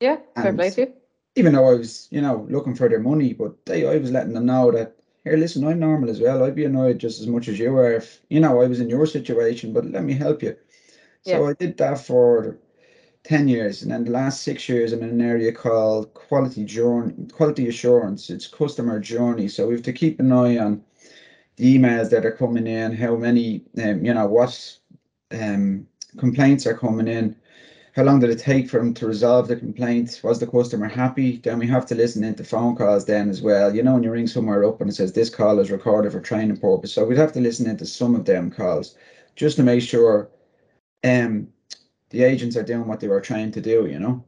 Yeah, 0.00 0.16
fair 0.34 0.54
play 0.54 0.70
to 0.70 0.80
you. 0.80 0.92
Even 1.36 1.52
though 1.54 1.68
I 1.68 1.74
was, 1.74 2.08
you 2.10 2.20
know, 2.20 2.46
looking 2.50 2.74
for 2.74 2.88
their 2.88 3.00
money, 3.00 3.32
but 3.32 3.64
they, 3.66 3.86
I 3.86 3.96
was 3.96 4.10
letting 4.10 4.34
them 4.34 4.46
know 4.46 4.70
that, 4.72 4.96
here, 5.24 5.36
listen, 5.36 5.64
I'm 5.66 5.78
normal 5.78 6.10
as 6.10 6.20
well. 6.20 6.42
I'd 6.42 6.56
be 6.56 6.64
annoyed 6.64 6.98
just 6.98 7.20
as 7.20 7.26
much 7.28 7.48
as 7.48 7.58
you 7.58 7.76
are 7.76 7.92
if, 7.92 8.20
you 8.28 8.40
know, 8.40 8.60
I 8.60 8.66
was 8.66 8.80
in 8.80 8.90
your 8.90 9.06
situation, 9.06 9.72
but 9.72 9.86
let 9.86 10.02
me 10.04 10.14
help 10.14 10.42
you. 10.42 10.56
So 11.22 11.42
Yeah. 11.42 11.50
I 11.50 11.52
did 11.54 11.76
that 11.78 12.00
for 12.00 12.58
10 13.24 13.46
years. 13.48 13.82
And 13.82 13.92
then 13.92 14.04
the 14.04 14.10
last 14.10 14.42
six 14.42 14.68
years, 14.68 14.92
I'm 14.92 15.02
in 15.02 15.10
an 15.10 15.20
area 15.20 15.52
called 15.52 16.12
quality 16.14 16.64
journey, 16.64 17.14
quality 17.32 17.68
assurance. 17.68 18.30
It's 18.30 18.48
customer 18.48 18.98
journey. 18.98 19.48
So 19.48 19.68
we 19.68 19.74
have 19.74 19.84
to 19.84 19.92
keep 19.92 20.18
an 20.20 20.32
eye 20.32 20.58
on, 20.58 20.82
the 21.56 21.78
emails 21.78 22.10
that 22.10 22.24
are 22.26 22.32
coming 22.32 22.66
in, 22.66 22.92
how 22.96 23.14
many, 23.14 23.62
um, 23.82 24.04
you 24.04 24.12
know, 24.14 24.26
what 24.26 24.78
um, 25.30 25.86
complaints 26.18 26.66
are 26.66 26.76
coming 26.76 27.08
in, 27.08 27.36
how 27.92 28.02
long 28.02 28.20
did 28.20 28.30
it 28.30 28.38
take 28.38 28.68
for 28.68 28.78
them 28.78 28.94
to 28.94 29.06
resolve 29.06 29.48
the 29.48 29.56
complaint? 29.56 30.20
Was 30.22 30.40
the 30.40 30.46
customer 30.46 30.88
happy? 30.88 31.36
Then 31.36 31.58
we 31.58 31.66
have 31.66 31.86
to 31.86 31.94
listen 31.94 32.24
into 32.24 32.42
phone 32.42 32.74
calls 32.74 33.04
then 33.04 33.28
as 33.28 33.42
well. 33.42 33.74
You 33.74 33.82
know, 33.82 33.94
when 33.94 34.02
you 34.02 34.10
ring 34.10 34.26
somewhere 34.26 34.64
up 34.64 34.80
and 34.80 34.88
it 34.88 34.94
says 34.94 35.12
this 35.12 35.28
call 35.28 35.58
is 35.58 35.70
recorded 35.70 36.12
for 36.12 36.20
training 36.20 36.56
purpose. 36.56 36.92
So 36.92 37.04
we'd 37.04 37.18
have 37.18 37.32
to 37.32 37.40
listen 37.40 37.68
into 37.68 37.84
some 37.86 38.14
of 38.14 38.24
them 38.24 38.50
calls 38.50 38.96
just 39.36 39.56
to 39.56 39.62
make 39.62 39.82
sure 39.82 40.30
um 41.04 41.48
the 42.10 42.22
agents 42.22 42.56
are 42.56 42.62
doing 42.62 42.86
what 42.86 43.00
they 43.00 43.08
were 43.08 43.20
trained 43.20 43.54
to 43.54 43.60
do, 43.60 43.86
you 43.86 43.98
know. 43.98 44.24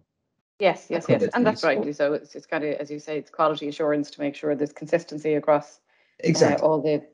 Yes, 0.59 0.87
yes, 0.88 1.06
yes. 1.09 1.28
And 1.35 1.47
that's 1.47 1.64
rightly 1.64 1.92
so. 1.92 2.12
It's, 2.14 2.35
it's 2.35 2.47
kind 2.47 2.64
of, 2.64 2.75
as 2.75 2.90
you 2.90 2.99
say, 2.99 3.18
it's 3.18 3.30
quality 3.30 3.68
assurance 3.68 4.11
to 4.12 4.21
make 4.21 4.35
sure 4.35 4.54
there's 4.54 4.73
consistency 4.73 5.35
across 5.35 5.80
uh, 6.21 6.21
Exactly. 6.21 6.66
all 6.66 6.80
the 6.80 7.04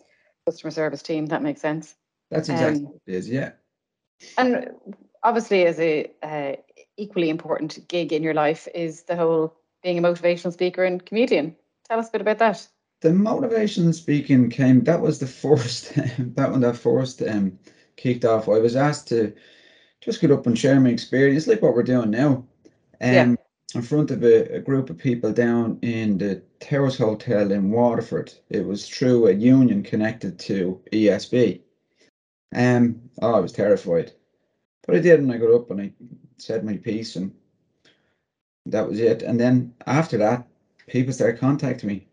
customer 0.47 0.71
service 0.71 1.03
team. 1.03 1.27
That 1.27 1.43
makes 1.43 1.61
sense. 1.61 1.97
That's 2.31 2.49
exactly 2.49 2.85
um, 2.85 2.87
what 2.87 3.01
it 3.07 3.15
is, 3.15 3.29
yeah. 3.29 3.53
And 4.37 4.71
obviously, 5.23 5.67
as 5.67 5.79
a 5.79 6.11
uh, 6.23 6.57
equally 6.97 7.31
important 7.31 7.79
gig 7.89 8.13
in 8.13 8.23
your 8.23 8.35
life 8.35 8.69
is 8.75 9.05
the 9.05 9.17
whole 9.17 9.57
being 9.83 9.99
a 9.99 10.03
motivational 10.03 10.53
speaker 10.53 10.85
and 10.85 11.05
comedian. 11.05 11.57
Tell 11.89 11.99
us 11.99 12.09
a 12.09 12.13
bit 12.13 12.21
about 12.21 12.39
that. 12.39 12.67
The 13.01 13.11
motivational 13.11 13.95
speaking 13.95 14.51
came, 14.51 14.85
that 14.85 15.01
was 15.01 15.19
the 15.19 15.27
first, 15.45 15.95
that 15.95 16.51
one 16.51 16.61
that 16.61 16.77
first 16.77 17.23
um, 17.23 17.59
kicked 17.97 18.25
off. 18.25 18.49
I 18.49 18.59
was 18.59 18.77
asked 18.77 19.09
to 19.09 19.35
just 20.01 20.21
get 20.21 20.31
up 20.31 20.47
and 20.47 20.59
share 20.59 20.79
my 20.81 20.91
experience, 20.91 21.47
like 21.47 21.63
what 21.63 21.75
we're 21.75 21.83
doing 21.83 22.11
now. 22.11 22.29
Um, 22.31 22.47
Yeah. 23.01 23.35
In 23.73 23.83
front 23.83 24.11
of 24.11 24.25
a, 24.25 24.57
a 24.57 24.59
group 24.59 24.91
of 24.91 24.99
people 24.99 25.33
down 25.33 25.79
in 25.83 26.19
the 26.19 26.43
Towers 26.59 26.99
Hotel 26.99 27.53
in 27.53 27.71
Waterford. 27.71 28.35
It 28.49 28.67
was 28.67 28.89
through 28.89 29.29
a 29.29 29.33
union 29.33 29.85
connected 29.85 30.41
to 30.41 30.83
ESB. 30.93 31.61
Um, 32.53 33.01
oh, 33.23 33.35
I 33.35 33.39
was 33.39 33.53
terrified. 33.53 34.11
But 34.91 34.99
I 34.99 35.03
did, 35.03 35.21
and 35.21 35.31
I 35.31 35.37
got 35.37 35.55
up 35.55 35.71
and 35.71 35.81
I 35.81 35.93
said 36.37 36.65
my 36.65 36.77
piece, 36.77 37.15
and 37.15 37.33
that 38.67 38.89
was 38.89 38.99
it. 38.99 39.23
And 39.23 39.39
then 39.39 39.73
after 39.87 40.19
that, 40.19 40.49
people 40.89 41.13
started 41.13 41.39
contacting 41.39 41.89
me. 41.89 42.09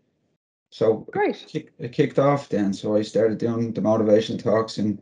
So 0.69 1.07
Great. 1.11 1.43
kick, 1.47 1.73
it 1.79 1.91
kicked 1.91 2.19
off 2.19 2.49
then. 2.49 2.73
So 2.73 2.95
I 2.95 3.01
started 3.01 3.39
doing 3.39 3.73
the 3.73 3.81
motivational 3.81 4.43
talks 4.43 4.77
in 4.77 5.01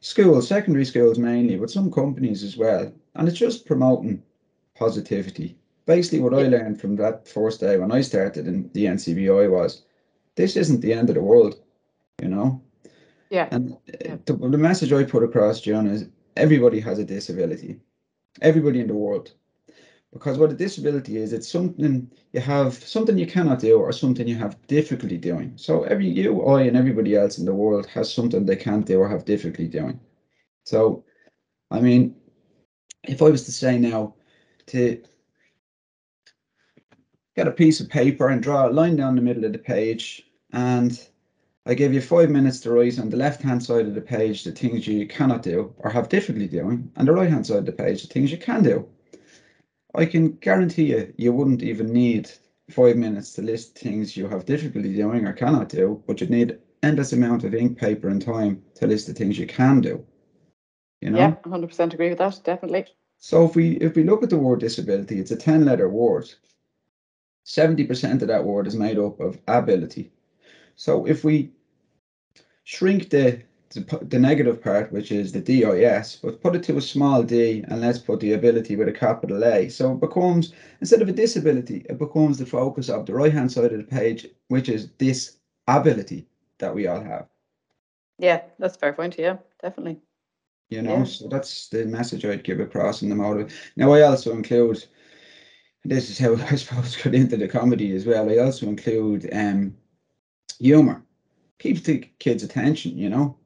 schools, 0.00 0.48
secondary 0.48 0.84
schools 0.84 1.16
mainly, 1.16 1.54
but 1.56 1.70
some 1.70 1.88
companies 1.88 2.42
as 2.42 2.56
well. 2.56 2.92
And 3.14 3.28
it's 3.28 3.38
just 3.38 3.64
promoting 3.64 4.20
positivity. 4.74 5.56
Basically, 5.86 6.18
what 6.18 6.34
I 6.34 6.48
learned 6.48 6.80
from 6.80 6.96
that 6.96 7.28
first 7.28 7.60
day 7.60 7.76
when 7.76 7.92
I 7.92 8.00
started 8.00 8.48
in 8.48 8.70
the 8.72 8.86
NCBI 8.86 9.48
was 9.48 9.82
this 10.34 10.56
isn't 10.56 10.80
the 10.80 10.92
end 10.92 11.10
of 11.10 11.14
the 11.14 11.22
world, 11.22 11.60
you 12.20 12.28
know? 12.28 12.60
Yeah. 13.30 13.48
And 13.52 13.72
uh, 13.72 13.76
Yeah. 14.04 14.16
the, 14.24 14.32
the 14.32 14.58
message 14.58 14.92
I 14.92 15.04
put 15.04 15.22
across, 15.22 15.60
John, 15.60 15.86
is 15.86 16.08
everybody 16.36 16.80
has 16.80 16.98
a 16.98 17.04
disability, 17.04 17.80
everybody 18.42 18.80
in 18.80 18.88
the 18.88 18.94
world. 18.94 19.32
Because 20.12 20.38
what 20.38 20.52
a 20.52 20.54
disability 20.54 21.16
is, 21.16 21.32
it's 21.32 21.50
something 21.50 22.08
you 22.32 22.40
have, 22.40 22.74
something 22.74 23.18
you 23.18 23.26
cannot 23.26 23.58
do, 23.58 23.78
or 23.80 23.90
something 23.90 24.28
you 24.28 24.36
have 24.36 24.64
difficulty 24.68 25.18
doing. 25.18 25.52
So 25.56 25.82
every 25.84 26.06
you, 26.06 26.46
I, 26.46 26.62
and 26.62 26.76
everybody 26.76 27.16
else 27.16 27.38
in 27.38 27.44
the 27.44 27.54
world 27.54 27.86
has 27.86 28.14
something 28.14 28.46
they 28.46 28.54
can't 28.54 28.86
do 28.86 29.00
or 29.00 29.08
have 29.08 29.24
difficulty 29.24 29.66
doing. 29.66 29.98
So, 30.64 31.04
I 31.72 31.80
mean, 31.80 32.14
if 33.02 33.22
I 33.22 33.28
was 33.28 33.42
to 33.44 33.52
say 33.52 33.76
now 33.76 34.14
to 34.66 35.02
get 37.34 37.48
a 37.48 37.52
piece 37.52 37.80
of 37.80 37.88
paper 37.88 38.28
and 38.28 38.40
draw 38.40 38.68
a 38.68 38.70
line 38.70 38.94
down 38.94 39.16
the 39.16 39.22
middle 39.22 39.44
of 39.44 39.52
the 39.52 39.58
page, 39.58 40.30
and 40.52 41.08
I 41.66 41.74
give 41.74 41.94
you 41.94 42.00
five 42.02 42.30
minutes 42.30 42.60
to 42.60 42.70
write 42.70 42.98
on 42.98 43.08
the 43.08 43.16
left 43.16 43.40
hand 43.40 43.62
side 43.62 43.86
of 43.86 43.94
the 43.94 44.02
page 44.02 44.44
the 44.44 44.52
things 44.52 44.86
you 44.86 45.06
cannot 45.06 45.42
do 45.42 45.74
or 45.78 45.90
have 45.90 46.10
difficulty 46.10 46.46
doing, 46.46 46.90
and 46.96 47.08
the 47.08 47.12
right 47.12 47.30
hand 47.30 47.46
side 47.46 47.58
of 47.58 47.66
the 47.66 47.72
page 47.72 48.02
the 48.02 48.08
things 48.08 48.30
you 48.30 48.36
can 48.38 48.62
do. 48.62 48.86
I 49.94 50.04
can 50.04 50.32
guarantee 50.32 50.90
you, 50.90 51.14
you 51.16 51.32
wouldn't 51.32 51.62
even 51.62 51.92
need 51.92 52.30
five 52.68 52.96
minutes 52.96 53.32
to 53.34 53.42
list 53.42 53.78
things 53.78 54.16
you 54.16 54.28
have 54.28 54.44
difficulty 54.44 54.94
doing 54.94 55.26
or 55.26 55.32
cannot 55.32 55.68
do, 55.70 56.02
but 56.06 56.20
you'd 56.20 56.30
need 56.30 56.58
endless 56.82 57.12
amount 57.12 57.44
of 57.44 57.54
ink, 57.54 57.78
paper, 57.78 58.08
and 58.08 58.20
time 58.20 58.62
to 58.74 58.86
list 58.86 59.06
the 59.06 59.14
things 59.14 59.38
you 59.38 59.46
can 59.46 59.80
do. 59.80 60.04
You 61.00 61.10
know. 61.10 61.18
Yeah, 61.18 61.34
100% 61.46 61.94
agree 61.94 62.10
with 62.10 62.18
that. 62.18 62.40
Definitely. 62.44 62.86
So 63.18 63.46
if 63.46 63.56
we 63.56 63.76
if 63.76 63.96
we 63.96 64.04
look 64.04 64.22
at 64.22 64.28
the 64.30 64.38
word 64.38 64.60
disability, 64.60 65.18
it's 65.18 65.30
a 65.30 65.36
10 65.36 65.64
letter 65.64 65.88
word. 65.88 66.28
70% 67.46 68.22
of 68.22 68.28
that 68.28 68.44
word 68.44 68.66
is 68.66 68.76
made 68.76 68.98
up 68.98 69.20
of 69.20 69.38
ability. 69.46 70.10
So 70.76 71.06
if 71.06 71.24
we 71.24 71.52
shrink 72.64 73.10
the, 73.10 73.42
the 73.70 73.80
the 74.08 74.18
negative 74.18 74.60
part, 74.62 74.92
which 74.92 75.12
is 75.12 75.32
the 75.32 75.40
DIS, 75.40 76.16
but 76.22 76.40
put 76.42 76.56
it 76.56 76.62
to 76.64 76.76
a 76.76 76.80
small 76.82 77.22
d 77.22 77.64
and 77.68 77.80
let's 77.80 77.98
put 77.98 78.20
the 78.20 78.32
ability 78.34 78.76
with 78.76 78.88
a 78.88 78.92
capital 78.92 79.44
A. 79.44 79.68
So 79.68 79.92
it 79.94 80.00
becomes, 80.00 80.52
instead 80.80 81.02
of 81.02 81.08
a 81.08 81.12
disability, 81.12 81.84
it 81.88 81.98
becomes 81.98 82.38
the 82.38 82.46
focus 82.46 82.88
of 82.90 83.06
the 83.06 83.14
right 83.14 83.32
hand 83.32 83.52
side 83.52 83.72
of 83.72 83.78
the 83.78 83.84
page, 83.84 84.26
which 84.48 84.68
is 84.68 84.90
this 84.98 85.38
ability 85.68 86.28
that 86.58 86.74
we 86.74 86.86
all 86.86 87.02
have. 87.02 87.28
Yeah, 88.18 88.42
that's 88.58 88.76
a 88.76 88.78
fair 88.78 88.92
point. 88.92 89.16
Yeah, 89.18 89.38
definitely. 89.62 90.00
you 90.70 90.82
know 90.82 90.98
Yeah. 90.98 91.04
so 91.04 91.28
that's 91.28 91.68
the 91.68 91.84
message 91.86 92.24
i'd 92.24 92.44
give 92.44 92.60
across 92.60 93.02
in 93.02 93.08
the 93.08 93.14
motive 93.14 93.52
now 93.76 93.92
i 93.92 94.02
also 94.02 94.32
include 94.32 94.84
this 95.84 96.10
is 96.10 96.18
how 96.18 96.34
i 96.50 96.56
suppose 96.56 96.96
got 96.96 97.14
into 97.14 97.36
the 97.36 97.48
comedy 97.48 97.92
as 97.94 98.06
well 98.06 98.30
i 98.30 98.38
also 98.38 98.66
include 98.68 99.28
um 99.32 99.76
humor 100.60 101.03
keeps 101.58 101.80
the 101.82 101.98
kids 102.18 102.42
attention 102.42 102.96
you 102.98 103.08
know 103.08 103.36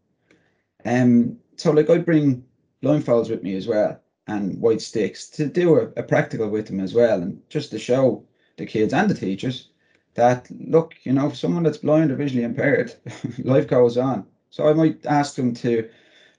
um 0.84 1.38
so 1.56 1.70
like 1.72 1.90
i 1.90 1.98
bring 1.98 2.44
blindfolds 2.82 3.30
with 3.30 3.42
me 3.42 3.54
as 3.54 3.66
well 3.66 4.00
and 4.26 4.60
white 4.60 4.80
sticks 4.80 5.28
to 5.28 5.46
do 5.46 5.76
a, 5.76 5.82
a 5.96 6.02
practical 6.02 6.48
with 6.48 6.66
them 6.66 6.80
as 6.80 6.94
well 6.94 7.22
and 7.22 7.40
just 7.48 7.70
to 7.70 7.78
show 7.78 8.24
the 8.56 8.66
kids 8.66 8.92
and 8.92 9.10
the 9.10 9.14
teachers 9.14 9.68
that 10.14 10.48
look 10.68 10.94
you 11.04 11.12
know 11.12 11.30
someone 11.30 11.62
that's 11.62 11.78
blind 11.78 12.10
or 12.10 12.16
visually 12.16 12.42
impaired 12.44 12.94
life 13.44 13.66
goes 13.66 13.96
on 13.96 14.24
so 14.50 14.66
i 14.68 14.72
might 14.72 15.04
ask 15.06 15.34
them 15.34 15.52
to 15.52 15.88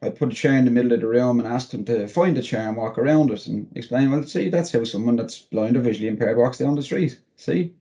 I 0.01 0.09
put 0.09 0.31
a 0.31 0.35
chair 0.35 0.55
in 0.57 0.65
the 0.65 0.71
middle 0.71 0.93
of 0.93 1.01
the 1.01 1.07
room 1.07 1.39
and 1.39 1.47
ask 1.47 1.71
them 1.71 1.83
to 1.85 2.07
find 2.07 2.37
a 2.37 2.41
chair 2.41 2.67
and 2.67 2.77
walk 2.77 2.97
around 2.97 3.31
it 3.31 3.47
and 3.47 3.67
explain, 3.75 4.09
well, 4.11 4.23
see, 4.23 4.49
that's 4.49 4.71
how 4.71 4.83
someone 4.85 5.15
that's 5.17 5.41
blind 5.41 5.75
or 5.77 5.81
visually 5.81 6.07
impaired 6.07 6.37
walks 6.37 6.57
down 6.57 6.75
the 6.75 6.81
street. 6.81 7.19
See? 7.35 7.73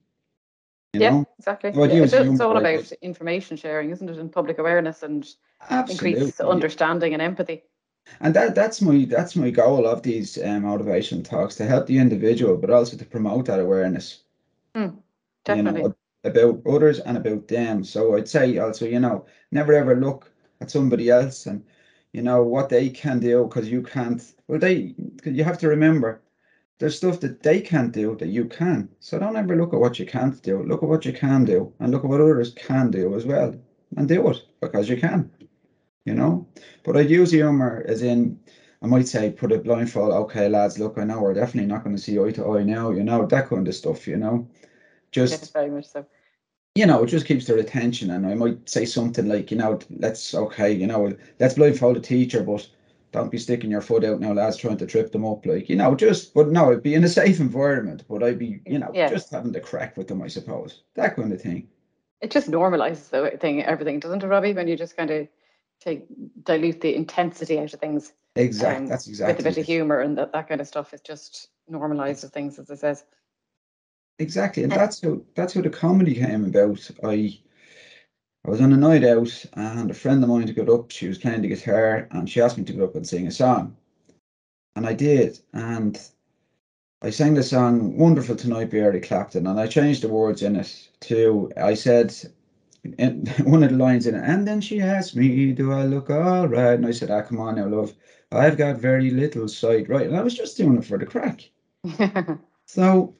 You 0.95 1.01
yeah, 1.01 1.11
know? 1.11 1.27
exactly. 1.39 1.73
So 1.73 1.85
Yeah, 1.85 2.03
it's, 2.03 2.13
it's 2.13 2.41
all 2.41 2.57
about 2.57 2.93
information 3.03 3.57
sharing, 3.57 3.91
isn't 3.91 4.09
it? 4.09 4.19
And 4.19 4.33
public 4.33 4.59
awareness 4.59 5.03
and 5.03 5.27
Absolutely. 5.69 6.13
increased 6.13 6.41
understanding 6.41 7.13
and 7.13 7.23
empathy. 7.23 7.63
And 8.21 8.35
that 8.35 8.55
that's 8.55 8.81
my 8.81 9.05
that's 9.05 9.37
my 9.37 9.51
goal 9.51 9.87
of 9.87 10.03
these 10.03 10.39
um, 10.39 10.63
motivational 10.63 11.25
talks 11.25 11.57
to 11.57 11.67
help 11.67 11.87
the 11.87 11.99
individual, 11.99 12.57
but 12.57 12.71
also 12.71 12.97
to 12.97 13.05
promote 13.05 13.47
that 13.47 13.61
awareness. 13.61 14.23
Definitely. 15.45 15.83
You 15.83 15.89
know, 15.89 15.95
about 16.25 16.67
others 16.67 17.01
and 17.01 17.17
about 17.17 17.49
them. 17.49 17.85
So 17.85 18.17
I'd 18.17 18.29
say 18.29 18.59
also, 18.59 18.87
you 18.87 19.01
know, 19.01 19.27
never 19.51 19.73
ever 19.75 19.97
look 19.97 20.31
at 20.61 20.71
somebody 20.71 21.11
else 21.11 21.47
and 21.47 21.65
you 22.13 22.23
know 22.23 22.43
what 22.43 22.69
they 22.69 22.89
can 22.91 23.21
do 23.21 23.45
because 23.45 23.71
you 23.71 23.83
can't. 23.83 24.23
Well, 24.49 24.59
they 24.59 24.95
you 25.25 25.45
have 25.45 25.59
to 25.59 25.69
remember 25.69 26.23
there's 26.79 26.97
stuff 26.97 27.21
that 27.21 27.43
they 27.43 27.61
can't 27.61 27.93
do 27.93 28.17
that 28.17 28.29
you 28.29 28.45
can. 28.47 28.89
So 29.01 29.19
don't 29.19 29.37
ever 29.37 29.57
look 29.57 29.75
at 29.75 29.81
what 29.81 29.99
you 29.99 30.07
can't 30.07 30.41
do. 30.43 30.63
Look 30.63 30.83
at 30.83 30.89
what 30.89 31.05
you 31.05 31.13
can 31.13 31.45
do 31.45 31.73
and 31.81 31.91
look 31.93 32.05
at 32.05 32.11
what 32.11 32.21
others 32.21 32.55
can 32.55 32.91
do 32.91 33.15
as 33.17 33.27
well 33.27 33.55
and 33.97 34.09
do 34.09 34.29
it 34.29 34.43
because 34.61 34.89
you 34.89 34.97
can. 34.97 35.31
You 36.05 36.15
know. 36.15 36.47
But 36.85 36.97
I'd 36.97 37.11
use 37.11 37.31
humor 37.33 37.85
as 37.89 38.03
in. 38.03 38.41
I 38.81 38.87
might 38.87 39.09
say, 39.09 39.31
put 39.31 39.53
a 39.53 39.59
blindfold. 39.59 40.13
Okay, 40.13 40.49
lads, 40.49 40.79
look, 40.79 40.99
I 40.99 41.05
know 41.05 41.21
we're 41.21 41.35
definitely 41.35 41.67
not 41.69 41.83
going 41.85 41.97
to 41.97 42.03
see 42.03 42.19
eye 42.21 42.31
to 42.33 42.47
eye 42.53 42.63
now. 42.63 42.91
You 42.91 43.03
know 43.03 43.27
that 43.27 43.49
kind 43.49 43.67
of 43.67 43.75
stuff. 43.75 44.07
You 44.07 44.17
know, 44.17 44.49
just 45.11 45.43
yeah, 45.43 45.49
very 45.53 45.71
much 45.71 45.87
so. 45.87 46.07
you 46.75 46.87
know, 46.87 47.03
it 47.03 47.09
just 47.09 47.27
keeps 47.27 47.47
their 47.47 47.59
attention. 47.59 48.11
And 48.11 48.27
I 48.27 48.35
might 48.35 48.69
say 48.69 48.85
something 48.85 49.27
like, 49.29 49.51
you 49.51 49.57
know, 49.57 49.79
let's 49.99 50.35
okay, 50.35 50.73
you 50.73 50.87
know, 50.87 51.13
let's 51.41 51.55
blindfold 51.55 51.97
the 51.97 52.01
teacher, 52.01 52.43
but 52.43 52.69
don't 53.13 53.31
be 53.31 53.39
sticking 53.39 53.71
your 53.71 53.81
foot 53.81 54.05
out 54.05 54.21
now, 54.21 54.33
lads, 54.33 54.57
trying 54.57 54.77
to 54.79 54.87
trip 54.87 55.13
them 55.13 55.25
up. 55.25 55.47
Like, 55.47 55.69
you 55.69 55.77
know, 55.77 55.95
just 55.95 56.35
but 56.35 56.49
no, 56.49 56.71
it'd 56.71 56.83
be 56.83 56.95
in 56.95 57.05
a 57.05 57.09
safe 57.09 57.41
environment, 57.41 58.05
but 58.09 58.23
I'd 58.23 58.39
be, 58.39 58.61
you 58.67 58.79
know, 58.79 58.91
Yeah. 58.95 59.09
just 59.09 59.31
having 59.31 59.53
the 59.53 59.61
crack 59.61 59.97
with 59.97 60.09
them, 60.09 60.23
I 60.23 60.29
suppose. 60.29 60.83
That 60.95 61.17
kind 61.17 61.33
of 61.33 61.41
thing. 61.41 61.69
It 62.21 62.31
just 62.31 62.51
normalizes 62.51 63.11
the 63.11 63.37
thing, 63.39 63.63
everything, 63.65 64.01
doesn't 64.01 64.23
it, 64.23 64.27
Robbie? 64.27 64.53
When 64.53 64.69
you 64.69 64.77
just 64.77 64.97
kind 64.97 65.11
of 65.11 65.29
take 65.81 66.07
dilute 66.45 66.81
the 66.81 66.95
intensity 66.95 67.59
out 67.59 67.73
of 67.73 67.81
things 67.81 68.13
Exactly. 68.37 68.85
Um, 68.85 68.87
That's 68.87 69.09
exactly 69.09 69.35
with 69.37 69.47
a 69.47 69.49
bit 69.51 69.59
of 69.59 69.67
humor 69.67 70.01
and 70.01 70.17
that, 70.17 70.33
that 70.33 70.49
kind 70.49 70.61
of 70.61 70.69
stuff. 70.69 70.95
It 70.95 71.03
just 71.05 71.49
normalizes 71.71 72.31
things, 72.31 72.59
as 72.59 72.71
it 72.71 72.79
says. 72.79 73.05
Exactly. 74.19 74.63
And 74.63 74.73
And- 74.73 74.81
that's 74.81 75.01
how 75.03 75.21
that's 75.35 75.55
how 75.55 75.61
the 75.63 75.71
comedy 75.71 76.15
came 76.15 76.45
about. 76.45 76.89
I 77.03 77.39
I 78.45 78.51
was 78.51 78.61
on 78.61 78.73
a 78.73 78.77
night 78.77 79.03
out 79.05 79.45
and 79.55 79.91
a 79.91 79.95
friend 79.95 80.23
of 80.23 80.29
mine 80.29 80.47
had 80.47 80.55
got 80.57 80.69
up, 80.69 80.91
she 80.91 81.07
was 81.09 81.19
playing 81.19 81.43
the 81.43 81.49
guitar 81.49 82.05
and 82.11 82.29
she 82.29 82.41
asked 82.41 82.57
me 82.57 82.65
to 82.65 82.73
go 82.73 82.85
up 82.85 82.95
and 82.95 83.07
sing 83.07 83.27
a 83.27 83.31
song. 83.33 83.75
And 84.75 84.87
I 84.87 84.95
did. 84.95 85.39
And 85.53 86.01
I 87.03 87.11
sang 87.11 87.35
the 87.35 87.43
song 87.43 87.97
Wonderful 87.97 88.37
Tonight 88.37 88.71
by 88.71 88.79
Eric 88.79 89.03
Clapton 89.03 89.47
and 89.49 89.59
I 89.59 89.67
changed 89.67 90.03
the 90.03 90.09
words 90.09 90.43
in 90.43 90.57
it 90.57 90.89
to 91.03 91.49
I 91.57 91.75
said 91.75 92.15
and 92.99 93.29
one 93.45 93.63
of 93.65 93.71
the 93.71 93.77
lines 93.77 94.07
in 94.07 94.15
it, 94.15 94.23
and 94.25 94.47
then 94.47 94.61
she 94.61 94.81
asked 94.81 95.17
me, 95.17 95.53
"Do 95.53 95.73
I 95.73 95.85
look 95.85 96.11
all 96.11 96.49
right?" 96.49 96.75
And 96.75 96.87
I 96.87 96.93
said, 96.93 97.11
"Ah, 97.11 97.23
come 97.23 97.41
on 97.41 97.57
now, 97.57 97.67
love. 97.67 97.95
I've 98.33 98.57
got 98.57 98.77
very 98.77 99.11
little 99.11 99.49
sight, 99.49 99.89
right?" 99.89 100.07
And 100.07 100.17
I 100.17 100.23
was 100.23 100.35
just 100.35 100.57
doing 100.57 100.77
it 100.79 100.85
for 100.85 100.99
the 100.99 101.07
crack. 101.07 101.51
so, 102.67 103.13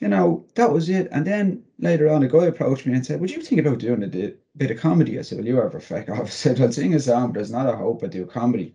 you 0.00 0.08
know, 0.08 0.44
that 0.56 0.70
was 0.72 0.88
it. 0.88 1.08
And 1.12 1.26
then 1.26 1.62
later 1.78 2.08
on, 2.08 2.22
a 2.22 2.28
guy 2.28 2.46
approached 2.46 2.86
me 2.86 2.94
and 2.94 3.04
said, 3.06 3.20
"Would 3.20 3.32
you 3.32 3.42
think 3.42 3.60
about 3.60 3.78
doing 3.78 4.02
a 4.02 4.08
bit 4.56 4.70
of 4.70 4.78
comedy?" 4.78 5.18
I 5.18 5.22
said, 5.22 5.38
"Well, 5.38 5.46
you 5.46 5.62
ever 5.62 5.80
feck 5.80 6.10
off?" 6.10 6.20
I 6.26 6.26
said, 6.26 6.60
"I'll 6.60 6.72
sing 6.72 6.94
a 6.94 7.00
song, 7.00 7.28
but 7.28 7.34
there's 7.34 7.52
not 7.52 7.72
a 7.72 7.76
hope 7.76 8.02
I 8.04 8.08
do 8.08 8.26
comedy." 8.26 8.74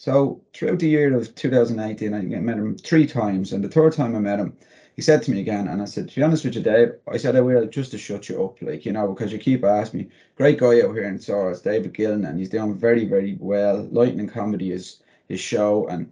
So 0.00 0.40
throughout 0.54 0.78
the 0.78 0.88
year 0.88 1.14
of 1.14 1.34
2018, 1.34 2.14
I 2.14 2.22
met 2.22 2.56
him 2.56 2.78
three 2.78 3.06
times, 3.06 3.52
and 3.52 3.62
the 3.62 3.68
third 3.68 3.92
time 3.92 4.16
I 4.16 4.20
met 4.20 4.38
him, 4.38 4.56
he 4.96 5.02
said 5.02 5.22
to 5.22 5.30
me 5.30 5.40
again, 5.40 5.68
and 5.68 5.82
I 5.82 5.84
said, 5.84 6.08
to 6.08 6.16
be 6.16 6.22
honest 6.22 6.44
with 6.44 6.54
you, 6.54 6.62
Dave, 6.62 6.92
I 7.06 7.18
said 7.18 7.36
I 7.36 7.42
will 7.42 7.66
just 7.66 7.90
to 7.90 7.98
shut 7.98 8.28
you 8.28 8.42
up, 8.44 8.62
like 8.62 8.86
you 8.86 8.92
know, 8.92 9.08
because 9.08 9.30
you 9.30 9.38
keep 9.38 9.62
asking 9.62 10.00
me. 10.00 10.08
Great 10.36 10.58
guy 10.58 10.80
out 10.80 10.94
here 10.94 11.04
in 11.04 11.18
Swords, 11.18 11.60
David 11.60 11.92
Gillen, 11.92 12.24
and 12.24 12.38
he's 12.38 12.48
doing 12.48 12.74
very, 12.74 13.04
very 13.04 13.36
well. 13.40 13.88
Lightning 13.90 14.26
Comedy 14.26 14.72
is 14.72 15.02
his 15.28 15.40
show, 15.40 15.86
and 15.88 16.10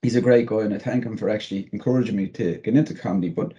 he's 0.00 0.16
a 0.16 0.22
great 0.22 0.46
guy, 0.46 0.60
and 0.60 0.72
I 0.72 0.78
thank 0.78 1.04
him 1.04 1.16
for 1.18 1.28
actually 1.28 1.68
encouraging 1.72 2.16
me 2.16 2.28
to 2.28 2.56
get 2.56 2.74
into 2.74 2.94
comedy. 2.94 3.28
But 3.28 3.52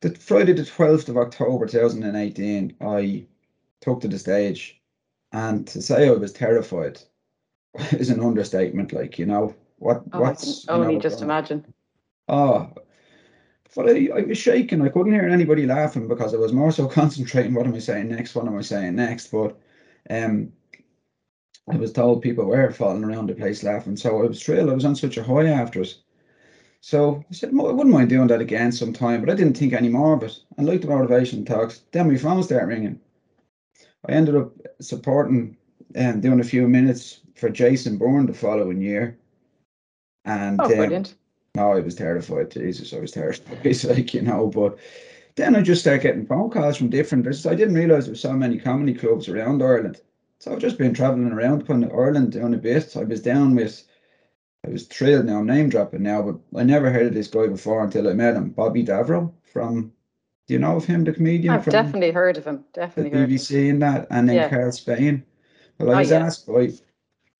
the 0.00 0.10
Friday 0.10 0.52
the 0.52 0.62
12th 0.62 1.08
of 1.08 1.16
October 1.16 1.66
2018, 1.66 2.76
I 2.80 3.26
took 3.84 4.00
to 4.00 4.08
the 4.08 4.18
stage, 4.18 4.80
and 5.32 5.66
to 5.68 5.82
say 5.82 6.08
I 6.08 6.12
was 6.12 6.32
terrified 6.32 7.00
is 7.92 8.10
an 8.10 8.20
understatement. 8.20 8.92
Like 8.92 9.18
you 9.18 9.26
know 9.26 9.54
what? 9.76 10.02
Oh, 10.12 10.20
what's 10.20 10.68
only 10.68 10.88
you 10.88 10.94
know, 10.94 11.00
just 11.00 11.22
imagine. 11.22 11.72
Oh, 12.28 12.70
but 13.76 13.88
I, 13.88 14.08
I 14.16 14.20
was 14.22 14.38
shaking. 14.38 14.82
I 14.82 14.88
couldn't 14.88 15.12
hear 15.12 15.28
anybody 15.28 15.66
laughing 15.66 16.08
because 16.08 16.34
I 16.34 16.38
was 16.38 16.52
more 16.52 16.72
so 16.72 16.88
concentrating. 17.00 17.54
What 17.54 17.66
am 17.66 17.74
I 17.74 17.80
saying 17.80 18.08
next? 18.08 18.34
What 18.34 18.46
am 18.46 18.56
I 18.56 18.62
saying 18.62 18.96
next? 18.96 19.30
But 19.30 19.58
um, 20.08 20.52
I 21.70 21.76
was 21.76 21.92
told 21.92 22.22
people 22.22 22.46
were 22.46 22.70
falling 22.70 23.04
around 23.04 23.28
the 23.28 23.34
place 23.34 23.62
laughing. 23.62 23.96
So 23.96 24.18
I 24.18 24.26
was 24.26 24.42
thrilled. 24.42 24.70
I 24.70 24.74
was 24.74 24.84
on 24.84 24.96
such 24.96 25.18
a 25.18 25.22
high 25.22 25.46
after 25.46 25.82
it. 25.82 25.94
So 26.80 27.24
I 27.30 27.34
said, 27.34 27.48
I 27.48 27.52
wouldn't 27.52 27.94
mind 27.94 28.10
doing 28.10 28.26
that 28.26 28.42
again 28.42 28.70
sometime, 28.70 29.20
but 29.20 29.30
I 29.30 29.34
didn't 29.34 29.56
think 29.56 29.72
any 29.72 29.88
more 29.88 30.12
of 30.12 30.22
it. 30.22 30.38
And 30.58 30.66
like 30.66 30.82
the 30.82 30.88
motivation 30.88 31.46
talks, 31.46 31.82
then 31.92 32.08
my 32.08 32.18
phone 32.18 32.42
started 32.42 32.66
ringing. 32.66 33.00
I 34.06 34.12
ended 34.12 34.36
up 34.36 34.52
supporting 34.80 35.56
and 35.94 36.16
um, 36.16 36.20
doing 36.20 36.40
a 36.40 36.44
few 36.44 36.66
minutes 36.66 37.20
for 37.34 37.48
Jason 37.48 37.96
Byrne 37.96 38.26
the 38.26 38.34
following 38.34 38.80
year. 38.80 39.16
And 40.24 40.60
Oh, 40.60 40.64
um, 40.64 40.70
brilliant. 40.70 41.14
no, 41.54 41.72
I 41.72 41.80
was 41.80 41.94
terrified. 41.94 42.50
Jesus, 42.50 42.92
I 42.92 42.98
was 42.98 43.12
terrified. 43.12 43.58
It's 43.64 43.84
like, 43.84 44.12
you 44.14 44.22
know, 44.22 44.48
but 44.48 44.78
then 45.36 45.54
I 45.56 45.62
just 45.62 45.80
started 45.82 46.02
getting 46.02 46.26
phone 46.26 46.50
calls 46.50 46.76
from 46.76 46.90
different. 46.90 47.24
there's- 47.24 47.46
I 47.46 47.54
didn't 47.54 47.74
realize 47.74 48.04
there 48.06 48.12
were 48.12 48.16
so 48.16 48.32
many 48.32 48.58
comedy 48.58 48.94
clubs 48.94 49.28
around 49.28 49.62
Ireland. 49.62 50.00
So 50.40 50.52
I've 50.52 50.58
just 50.58 50.78
been 50.78 50.94
traveling 50.94 51.32
around 51.32 51.64
Ireland 51.70 52.32
doing 52.32 52.54
a 52.54 52.58
bit. 52.58 52.96
I 52.96 53.04
was 53.04 53.22
down 53.22 53.54
with, 53.54 53.82
I 54.66 54.70
was 54.70 54.86
thrilled 54.86 55.26
now, 55.26 55.38
I'm 55.38 55.46
name 55.46 55.68
dropping 55.68 56.02
now, 56.02 56.22
but 56.22 56.58
I 56.58 56.64
never 56.64 56.90
heard 56.90 57.06
of 57.06 57.14
this 57.14 57.28
guy 57.28 57.46
before 57.46 57.82
until 57.84 58.08
I 58.08 58.12
met 58.14 58.34
him, 58.36 58.50
Bobby 58.50 58.84
Davro 58.84 59.32
from, 59.44 59.92
do 60.46 60.54
you 60.54 60.60
know 60.60 60.76
of 60.76 60.84
him, 60.84 61.04
the 61.04 61.12
comedian 61.12 61.54
I've 61.54 61.64
definitely 61.64 62.10
heard 62.10 62.36
of 62.36 62.44
him. 62.44 62.64
the 62.74 62.80
Definitely 62.80 63.18
heard. 63.18 63.28
BBC 63.30 63.70
and 63.70 63.82
that, 63.82 64.06
and 64.10 64.28
then 64.28 64.36
Yeah. 64.36 64.48
Carl 64.48 64.72
Spain. 64.72 65.24
Well, 65.78 65.90
I 65.90 65.94
Oh, 65.94 65.98
was 65.98 66.10
yeah. 66.10 66.24
asked 66.24 66.46
by 66.46 66.70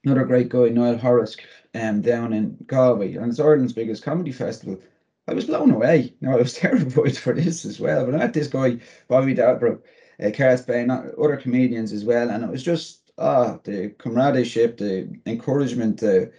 another 0.05 0.25
great 0.25 0.49
guy, 0.49 0.69
Niall 0.71 0.97
Horace, 0.97 1.37
um, 1.75 2.01
down 2.01 2.33
in 2.33 2.57
Galway, 2.67 3.15
and 3.15 3.31
it's 3.31 3.41
Ireland's 3.41 3.73
biggest 3.73 4.03
comedy 4.03 4.33
festival. 4.33 4.81
I 5.29 5.35
was 5.35 5.47
blown 5.47 5.71
away. 5.71 6.15
Now 6.21 6.33
I 6.33 6.37
was 6.43 6.53
terrified 6.65 7.17
for 7.17 7.35
this 7.35 7.65
as 7.65 7.81
well, 7.81 8.05
but 8.07 8.15
I 8.15 8.19
met 8.19 8.35
this 8.35 8.49
guy, 8.49 8.79
Bobby 9.09 9.35
Davro, 9.35 9.81
uh, 10.23 10.31
Carl 10.35 10.57
Spain, 10.59 10.91
uh, 10.91 11.11
other 11.23 11.37
comedians 11.37 11.93
as 11.93 12.05
well, 12.05 12.31
and 12.31 12.45
it 12.45 12.51
was 12.51 12.63
just 12.63 13.11
ah 13.19 13.59
the 13.65 13.91
comradeship, 13.99 14.79
the 14.79 15.09
encouragement, 15.27 16.01
the 16.01 16.33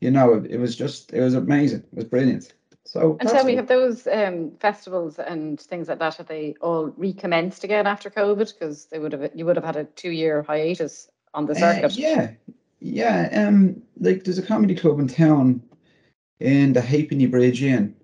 you 0.00 0.10
know, 0.10 0.34
it, 0.34 0.46
it 0.52 0.58
was 0.58 0.76
just 0.76 1.12
it 1.12 1.20
was 1.20 1.34
amazing. 1.34 1.80
It 1.92 1.94
was 1.96 2.04
brilliant. 2.04 2.52
So 2.88 3.18
And 3.20 3.28
tell 3.28 3.44
me, 3.44 3.54
have 3.56 3.66
those 3.66 4.06
um, 4.06 4.52
festivals 4.60 5.18
and 5.18 5.60
things 5.60 5.88
like 5.88 5.98
that, 5.98 6.14
have 6.14 6.26
they 6.26 6.54
all 6.62 6.86
recommenced 6.96 7.62
again 7.62 7.86
after 7.86 8.08
COVID? 8.08 8.54
Because 8.54 8.86
they 8.86 8.98
would 8.98 9.12
have, 9.12 9.30
you 9.34 9.44
would 9.44 9.56
have 9.56 9.64
had 9.64 9.76
a 9.76 9.84
two-year 9.84 10.42
hiatus 10.42 11.10
on 11.34 11.44
the 11.44 11.54
Uh, 11.54 11.58
circuit. 11.58 11.92
yeah, 11.98 12.30
yeah. 12.80 13.46
Um, 13.46 13.82
like 14.00 14.24
there's 14.24 14.38
a 14.38 14.42
comedy 14.42 14.74
club 14.74 15.00
in 15.00 15.06
town 15.06 15.62
in 16.40 16.72
the 16.72 16.80
Halfpenny 16.80 17.26
Bridge 17.26 17.62
Inn. 17.62 17.94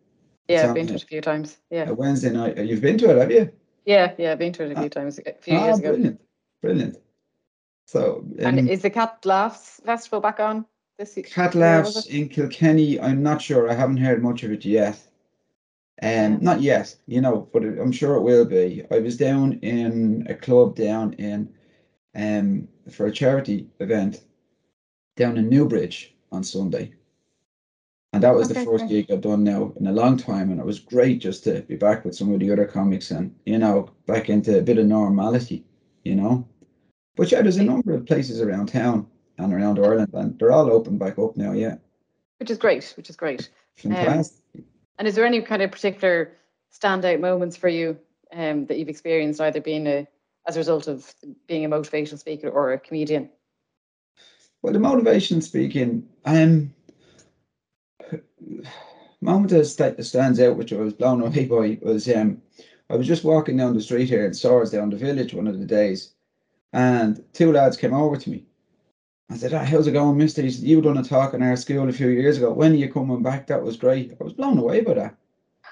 Yeah, 0.49 0.57
it's 0.57 0.65
I've 0.65 0.75
been 0.75 0.87
to 0.89 0.95
it 0.97 1.03
a 1.03 1.07
few 1.07 1.23
times. 1.23 1.57
Yeah, 1.71 1.89
A 1.89 1.95
Wednesday 1.95 2.31
night. 2.31 2.59
You've 2.59 2.83
been 2.83 2.99
to 2.99 3.11
it, 3.11 3.17
have 3.17 3.31
you? 3.31 3.51
yeah, 3.87 4.13
yeah. 4.19 4.33
I've 4.33 4.39
been 4.39 4.53
to 4.53 4.65
it 4.65 4.73
a 4.73 4.77
few 4.77 4.91
times, 4.91 5.19
a 5.19 5.33
few 5.41 5.57
Ah, 5.57 5.65
years 5.65 5.79
ago. 5.79 5.93
brilliant, 5.93 6.21
brilliant. 6.61 6.99
So, 7.87 8.23
And 8.39 8.59
um, 8.59 8.69
is 8.69 8.83
the 8.83 8.91
Cat 8.91 9.25
Laughs 9.25 9.81
Festival 9.83 10.21
back 10.21 10.41
on 10.41 10.67
this? 10.99 11.19
Cat 11.27 11.55
Laughs 11.55 12.07
in 12.07 12.29
Kilkenny. 12.29 13.01
I'm 13.01 13.23
not 13.23 13.43
sure. 13.43 13.69
I 13.71 13.75
haven't 13.75 13.99
heard 13.99 14.23
much 14.23 14.43
of 14.43 14.53
it 14.53 14.65
yet. 14.65 15.01
Um, 16.03 16.39
not 16.43 16.61
yet, 16.61 16.95
you 17.07 17.21
know, 17.21 17.49
but 17.53 17.63
I'm 17.63 17.93
sure 17.93 18.17
it 18.17 18.23
will 18.23 18.45
be. 18.45 18.85
I 18.91 18.99
was 18.99 19.17
down 19.17 19.55
in 19.61 20.27
a 20.29 20.35
club 20.35 20.75
down 20.75 21.13
in 21.15 21.53
um 22.17 22.69
for 22.91 23.07
a 23.07 23.13
charity 23.13 23.69
event 23.81 24.23
down 25.17 25.37
in 25.37 25.49
Newbridge 25.49 26.15
on 26.33 26.43
Sunday. 26.43 26.93
And 28.13 28.23
that 28.23 28.35
was 28.35 28.49
the 28.49 28.55
first 28.55 28.87
great. 28.87 29.09
gig 29.09 29.11
I've 29.11 29.21
done 29.23 29.43
now 29.43 29.73
in 29.77 29.89
a 29.89 29.93
long 29.93 30.17
time, 30.17 30.51
and 30.51 30.61
it 30.61 30.67
was 30.67 30.79
great 30.79 31.21
just 31.21 31.43
to 31.45 31.63
be 31.63 31.75
back 31.75 32.05
with 32.05 32.15
some 32.15 32.33
of 32.33 32.39
the 32.39 32.51
other 32.51 32.67
comics 32.67 33.11
and 33.11 33.35
you 33.47 33.59
know 33.59 33.91
back 34.07 34.29
into 34.29 34.59
a 34.59 34.63
bit 34.63 34.79
of 34.79 34.87
normality, 34.87 35.65
you 36.05 36.15
know. 36.17 36.47
But 37.17 37.31
yeah, 37.31 37.43
there's 37.43 37.57
a 37.57 37.65
number 37.65 37.95
of 37.95 38.07
places 38.07 38.41
around 38.41 38.67
town 38.67 39.07
and 39.39 39.53
around 39.53 39.79
Ireland, 39.79 40.11
and 40.13 40.39
they're 40.39 40.53
all 40.53 40.71
open 40.71 40.99
back 40.99 41.19
up 41.19 41.37
now. 41.37 41.53
Yeah, 41.53 41.77
Which 42.39 42.51
is 42.51 42.59
great, 42.59 42.93
which 42.97 43.11
is 43.11 43.17
great. 43.17 43.49
fantastic. 43.77 44.41
And 44.99 45.09
is 45.09 45.15
there 45.15 45.27
any 45.27 45.43
kind 45.43 45.63
of 45.63 45.73
particular 45.73 46.33
standout 46.73 47.21
moments 47.21 47.57
for 47.57 47.69
you 47.69 47.99
um, 48.33 48.67
that 48.67 48.79
you've 48.79 48.89
experienced, 48.89 49.41
either 49.41 49.61
being 49.61 49.87
a 49.87 50.07
as 50.47 50.57
a 50.57 50.61
result 50.61 50.89
of 50.89 51.13
being 51.47 51.65
a 51.65 51.69
motivational 51.69 52.19
speaker 52.19 52.49
or 52.49 52.73
a 52.73 52.79
comedian? 52.79 53.31
Well, 54.63 54.73
the 54.73 54.79
motivation 54.79 55.41
speaking, 55.43 56.09
um, 56.25 56.73
moment 59.21 59.51
that 59.51 59.65
sta- 59.65 60.01
stands 60.03 60.41
out, 60.41 60.57
which 60.57 60.73
I 60.73 60.77
was 60.77 60.93
blown 60.93 61.21
away 61.21 61.45
by, 61.47 61.79
was 61.83 62.09
um, 62.15 62.43
I 62.91 62.97
was 62.97 63.07
just 63.07 63.25
walking 63.25 63.57
down 63.57 63.75
the 63.75 63.81
street 63.81 64.09
here 64.09 64.25
in 64.27 64.35
Swords, 64.35 64.71
down 64.71 64.91
the 64.91 64.97
village, 64.97 65.35
one 65.35 65.47
of 65.47 65.59
the 65.59 65.67
days, 65.67 66.13
and 66.73 67.23
two 67.33 67.53
lads 67.53 67.77
came 67.77 67.95
over 67.95 68.17
to 68.17 68.31
me. 68.31 68.45
I 69.31 69.37
said, 69.37 69.55
ah, 69.55 69.65
"How's 69.65 69.87
it 69.87 69.93
going, 69.93 70.19
Mister?" 70.19 70.43
He 70.43 70.51
said, 70.51 70.65
"You 70.65 70.81
done 70.81 70.99
a 70.99 71.03
talk 71.03 71.35
in 71.35 71.43
our 71.43 71.57
school 71.57 71.89
a 71.89 71.93
few 71.93 72.09
years 72.09 72.37
ago. 72.37 72.53
When 72.53 72.73
are 72.73 72.77
you 72.77 72.93
coming 72.93 73.23
back? 73.23 73.47
That 73.47 73.63
was 73.63 73.77
great." 73.77 74.13
I 74.21 74.25
was 74.25 74.35
blown 74.35 74.59
away 74.59 74.83
by 74.83 74.95
that. 74.95 75.17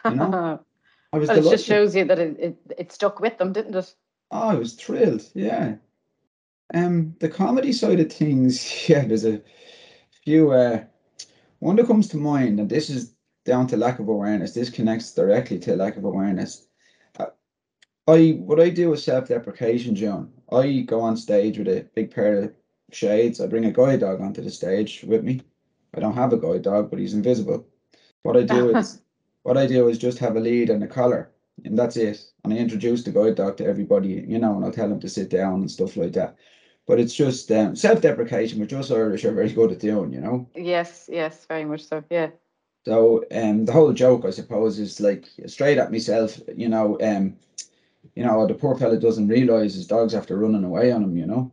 You 0.07 0.17
know, 0.17 0.61
I 1.13 1.19
was 1.19 1.29
Well, 1.29 1.39
it 1.47 1.51
just 1.51 1.67
shows 1.67 1.95
you 1.95 2.05
that 2.07 2.19
it, 2.19 2.37
it, 2.39 2.57
it 2.79 2.93
stuck 2.93 3.21
with 3.21 3.37
them, 3.39 3.53
didn't 3.53 3.75
it? 3.75 3.95
Oh, 4.31 4.49
I 4.49 4.55
was 4.55 4.73
thrilled. 4.75 5.29
Yeah. 5.35 5.77
Um, 6.73 7.15
the 7.21 7.29
comedy 7.29 7.73
side 7.73 8.01
of 8.01 8.11
things, 8.11 8.89
yeah, 8.89 9.05
there's 9.05 9.27
a 9.27 9.43
few. 10.25 10.53
Uh, 10.53 10.85
one 11.59 11.77
that 11.77 11.87
comes 11.87 12.09
to 12.09 12.17
mind, 12.17 12.59
and 12.59 12.69
this 12.69 12.89
is 12.89 13.15
down 13.45 13.67
to 13.69 13.77
lack 13.77 13.99
of 13.99 14.09
awareness. 14.09 14.55
This 14.55 14.71
connects 14.71 15.13
directly 15.13 15.59
to 15.61 15.77
lack 15.77 15.97
of 15.97 16.05
awareness. 16.05 16.67
Uh, 17.21 17.27
I 18.09 18.39
what 18.41 18.61
I 18.61 18.71
do 18.71 18.93
is 18.95 19.05
self-deprecation, 19.05 19.95
John. 19.95 20.33
I 20.51 20.81
go 20.81 21.01
on 21.01 21.17
stage 21.17 21.59
with 21.59 21.69
a 21.69 21.87
big 21.95 22.15
pair 22.15 22.45
of 22.45 22.55
shades. 22.95 23.41
I 23.41 23.47
bring 23.47 23.65
a 23.65 23.73
guide 23.73 24.01
dog 24.01 24.21
onto 24.21 24.43
the 24.43 24.51
stage 24.51 25.05
with 25.07 25.25
me. 25.25 25.41
I 25.95 26.01
don't 26.01 26.15
have 26.15 26.33
a 26.33 26.39
guide 26.39 26.63
dog, 26.63 26.91
but 26.91 26.99
he's 26.99 27.15
invisible. 27.15 27.67
What 28.23 28.37
I 28.37 28.43
do 28.43 28.77
is 28.77 29.03
what 29.43 29.57
I 29.57 29.67
do 29.67 29.89
is 29.89 29.99
just 29.99 30.19
have 30.19 30.37
a 30.37 30.41
lead 30.41 30.71
and 30.71 30.83
a 30.83 30.87
collar, 30.87 31.33
and 31.65 31.79
that's 31.79 31.97
it. 31.97 32.25
And 32.45 32.53
I 32.53 32.57
introduce 32.57 33.03
the 33.03 33.11
guide 33.11 33.35
dog 33.35 33.57
to 33.59 33.67
everybody, 33.67 34.25
you 34.27 34.39
know, 34.39 34.57
and 34.57 34.65
I'll 34.65 34.73
tell 34.73 34.89
them 34.89 35.01
to 35.01 35.09
sit 35.09 35.31
down 35.31 35.61
and 35.61 35.71
stuff 35.71 35.97
like 35.97 36.13
that. 36.13 36.37
But 36.87 36.99
it's 36.99 37.15
just 37.15 37.51
um, 37.53 37.77
self-deprecation, 37.77 38.61
which 38.61 38.73
us 38.73 38.91
Irish 38.91 39.25
are 39.25 39.33
very 39.33 39.53
good 39.53 39.71
at 39.71 39.79
doing, 39.79 40.13
you 40.13 40.21
know. 40.21 40.49
Yes, 40.57 41.09
yes, 41.11 41.45
very 41.47 41.65
much 41.65 41.85
so. 41.85 42.03
Yeah. 42.11 42.31
So 42.85 43.25
um, 43.31 43.65
the 43.65 43.73
whole 43.73 43.93
joke, 43.93 44.25
I 44.25 44.31
suppose, 44.31 44.81
is 44.81 45.01
like 45.01 45.29
straight 45.47 45.79
at 45.79 45.93
myself, 45.93 46.41
you 46.57 46.69
know. 46.69 46.99
Um, 47.01 47.37
you 48.17 48.25
know, 48.25 48.47
the 48.47 48.55
poor 48.55 48.77
fella 48.77 48.99
doesn't 48.99 49.29
realise 49.29 49.75
his 49.75 49.87
dog's 49.87 50.15
after 50.15 50.37
running 50.37 50.65
away 50.65 50.91
on 50.91 51.05
him, 51.05 51.17
you 51.17 51.27
know, 51.27 51.53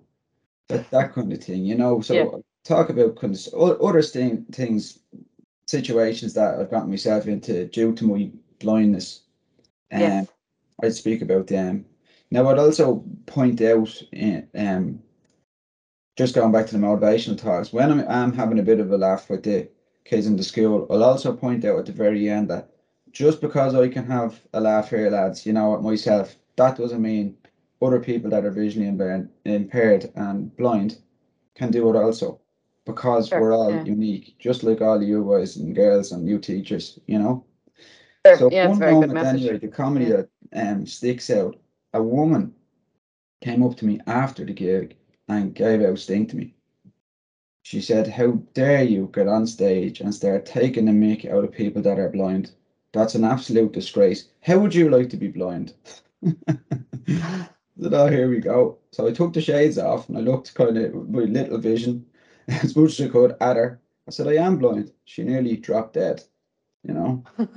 that 0.70 0.90
that 0.92 1.14
kind 1.14 1.34
of 1.34 1.44
thing, 1.44 1.66
you 1.66 1.76
know. 1.76 2.02
So 2.02 2.14
Yeah. 2.14 2.38
talk 2.64 2.90
about 2.90 3.16
kind 3.18 3.36
of 3.36 3.82
other 3.82 4.02
thing, 4.02 4.46
things, 4.52 5.00
situations 5.66 6.34
that 6.34 6.60
I've 6.60 6.72
gotten 6.72 6.90
myself 6.90 7.28
into 7.28 7.66
due 7.66 7.94
to 7.94 8.06
my 8.06 8.32
blindness. 8.60 9.22
Um, 9.92 10.02
Yes. 10.02 10.28
I'd 10.82 10.94
speak 10.96 11.22
about 11.22 11.48
them. 11.48 11.86
Now, 12.32 12.48
I'd 12.48 12.58
also 12.60 13.04
point 13.26 13.62
out, 13.62 14.02
eh, 14.14 14.42
um, 14.56 15.00
just 16.16 16.36
going 16.36 16.52
back 16.52 16.68
to 16.68 16.78
the 16.78 16.86
motivational 16.86 17.38
talks, 17.38 17.74
when 17.74 17.92
I'm, 17.92 18.08
I'm 18.08 18.34
having 18.34 18.60
a 18.60 18.64
bit 18.64 18.80
of 18.80 18.92
a 18.92 18.98
laugh 18.98 19.30
with 19.30 19.44
the 19.44 19.68
kids 20.06 20.28
in 20.28 20.38
the 20.38 20.44
school, 20.44 20.88
I'll 20.90 21.04
also 21.04 21.36
point 21.36 21.66
out 21.66 21.80
at 21.80 21.86
the 21.86 21.92
very 21.92 22.30
end 22.30 22.50
that 22.50 22.70
just 23.12 23.42
because 23.42 23.74
I 23.74 23.88
can 23.90 24.06
have 24.06 24.40
a 24.54 24.62
laugh 24.62 24.90
here, 24.92 25.10
lads, 25.10 25.46
you 25.46 25.54
know, 25.54 25.74
at 25.76 25.82
myself, 25.82 26.36
that 26.56 26.78
doesn't 26.78 27.02
mean 27.02 27.36
other 27.82 28.00
people 28.00 28.30
that 28.32 28.46
are 28.46 28.52
visually 28.52 28.88
impaired, 28.88 29.30
impaired 29.46 30.12
and 30.16 30.56
blind 30.58 30.98
can 31.56 31.72
do 31.72 31.90
it 31.90 31.96
also 31.96 32.40
because 32.86 33.30
Sure, 33.30 33.40
we're 33.40 33.54
all 33.54 33.72
yeah. 33.76 33.84
unique, 33.84 34.36
just 34.40 34.64
like 34.64 34.82
all 34.82 35.02
you 35.02 35.24
boys 35.24 35.58
and 35.58 35.76
girls 35.76 36.12
and 36.12 36.28
you 36.28 36.40
teachers, 36.40 37.00
you 37.08 37.20
know. 37.20 37.46
Sure, 38.26 38.38
So 38.38 38.50
yeah, 38.50 38.68
one 38.68 38.80
moment 38.80 39.18
anyway, 39.24 39.58
the 39.58 39.68
comedy 39.68 40.06
Yeah. 40.06 40.18
that 40.18 40.30
um 40.54 40.86
sticks 40.86 41.30
out. 41.30 41.58
A 41.94 42.02
woman 42.04 42.54
came 43.42 43.64
up 43.64 43.76
to 43.78 43.86
me 43.86 44.00
after 44.08 44.46
the 44.46 44.54
gig 44.54 44.96
and 45.28 45.54
gave 45.56 45.82
out 45.82 46.00
Sting 46.00 46.28
to 46.28 46.36
me. 46.38 46.56
She 47.64 47.82
said, 47.82 48.08
How 48.08 48.32
dare 48.54 48.84
you 48.84 49.10
get 49.14 49.28
on 49.28 49.46
stage 49.48 50.02
and 50.02 50.14
start 50.14 50.46
taking 50.46 50.86
the 50.86 50.92
mick 50.92 51.30
out 51.30 51.44
of 51.44 51.52
people 51.52 51.82
that 51.84 52.00
are 52.00 52.10
blind? 52.10 52.52
That's 52.92 53.16
an 53.16 53.24
absolute 53.24 53.72
disgrace. 53.72 54.30
How 54.42 54.60
would 54.60 54.74
you 54.76 54.90
like 54.90 55.10
to 55.12 55.18
be 55.18 55.28
blind? 55.30 55.74
Oh, 57.82 58.08
here 58.08 58.30
we 58.30 58.40
go. 58.40 58.78
So 58.92 59.08
I 59.08 59.12
took 59.12 59.34
the 59.34 59.42
shades 59.42 59.78
off 59.78 60.10
and 60.10 60.18
I 60.18 60.22
looked 60.22 60.54
kind 60.54 60.78
of 60.78 60.94
with 60.94 61.30
little 61.30 61.58
vision 61.58 62.06
as 62.48 62.76
much 62.76 63.00
as 63.00 63.08
I 63.08 63.10
could 63.10 63.36
at 63.42 63.56
her. 63.56 63.82
I 64.08 64.12
said, 64.12 64.28
I 64.28 64.36
am 64.36 64.58
blind. 64.58 64.92
She 65.06 65.24
nearly 65.24 65.56
dropped 65.58 65.94
dead, 65.94 66.24
you 66.84 66.94
know. 66.94 67.24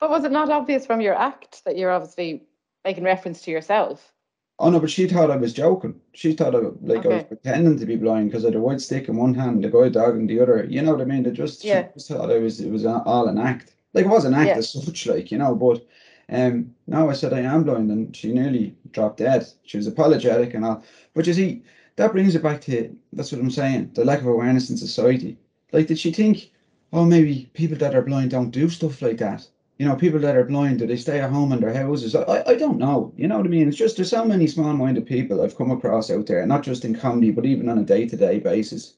But 0.00 0.10
was 0.10 0.24
it 0.24 0.32
not 0.32 0.50
obvious 0.50 0.84
from 0.84 1.00
your 1.00 1.14
act 1.14 1.64
that 1.64 1.76
you're 1.78 1.92
obviously 1.92 2.42
making 2.84 3.04
reference 3.04 3.40
to 3.42 3.52
yourself? 3.52 4.12
Oh 4.58 4.68
no, 4.68 4.80
but 4.80 4.90
she 4.90 5.06
thought 5.06 5.30
I 5.30 5.36
was 5.36 5.52
joking. 5.52 6.00
She 6.12 6.32
thought 6.32 6.56
I 6.56 6.58
like 6.80 7.06
I 7.06 7.08
was 7.08 7.22
pretending 7.24 7.78
to 7.78 7.86
be 7.86 7.94
blind 7.94 8.28
because 8.30 8.44
I 8.44 8.48
had 8.48 8.56
a 8.56 8.60
white 8.60 8.80
stick 8.80 9.08
in 9.08 9.16
one 9.16 9.34
hand, 9.34 9.62
the 9.62 9.70
guide 9.70 9.92
dog 9.92 10.16
in 10.16 10.26
the 10.26 10.40
other. 10.40 10.64
You 10.64 10.82
know 10.82 10.92
what 10.92 11.02
I 11.02 11.04
mean? 11.04 11.22
They 11.22 11.30
just, 11.30 11.62
she 11.62 11.68
Yeah. 11.68 11.88
just 11.94 12.08
thought 12.08 12.32
I 12.32 12.38
was 12.38 12.60
it 12.60 12.70
was 12.70 12.84
all 12.84 13.28
an 13.28 13.38
act. 13.38 13.74
Like 13.94 14.06
it 14.06 14.08
was 14.08 14.24
an 14.24 14.34
act 14.34 14.48
Yeah. 14.48 14.56
as 14.58 14.72
such, 14.72 15.06
like 15.06 15.30
you 15.30 15.38
know. 15.38 15.54
But 15.54 15.86
um, 16.32 16.74
no, 16.86 17.10
I 17.10 17.12
said 17.12 17.32
I 17.32 17.40
am 17.40 17.64
blind, 17.64 17.90
and 17.90 18.14
she 18.16 18.32
nearly 18.32 18.74
dropped 18.92 19.18
dead. 19.18 19.46
She 19.64 19.76
was 19.76 19.86
apologetic 19.86 20.54
and 20.54 20.64
all. 20.64 20.82
But 21.14 21.26
you 21.26 21.34
see, 21.34 21.62
that 21.96 22.12
brings 22.12 22.34
it 22.34 22.42
back 22.42 22.60
to 22.62 22.96
that's 23.12 23.32
what 23.32 23.40
I'm 23.40 23.50
saying: 23.50 23.90
the 23.94 24.04
lack 24.04 24.20
of 24.20 24.26
awareness 24.26 24.70
in 24.70 24.76
society. 24.76 25.38
Like, 25.72 25.86
did 25.86 25.98
she 25.98 26.12
think, 26.12 26.50
oh, 26.92 27.04
maybe 27.04 27.50
people 27.54 27.78
that 27.78 27.94
are 27.94 28.02
blind 28.02 28.30
don't 28.30 28.50
do 28.50 28.68
stuff 28.68 29.02
like 29.02 29.18
that? 29.18 29.46
You 29.78 29.86
know, 29.88 29.96
people 29.96 30.20
that 30.20 30.36
are 30.36 30.44
blind, 30.44 30.78
do 30.78 30.86
they 30.86 30.96
stay 30.96 31.20
at 31.20 31.30
home 31.30 31.52
in 31.52 31.60
their 31.60 31.74
houses? 31.74 32.14
I, 32.14 32.42
I, 32.46 32.54
don't 32.54 32.78
know. 32.78 33.12
You 33.16 33.26
know 33.26 33.38
what 33.38 33.46
I 33.46 33.48
mean? 33.48 33.68
It's 33.68 33.76
just 33.76 33.96
there's 33.96 34.10
so 34.10 34.24
many 34.24 34.46
small-minded 34.46 35.06
people 35.06 35.42
I've 35.42 35.56
come 35.56 35.70
across 35.70 36.10
out 36.10 36.26
there, 36.26 36.46
not 36.46 36.62
just 36.62 36.84
in 36.84 36.94
comedy, 36.94 37.30
but 37.30 37.46
even 37.46 37.68
on 37.68 37.78
a 37.78 37.82
day-to-day 37.82 38.40
basis. 38.40 38.94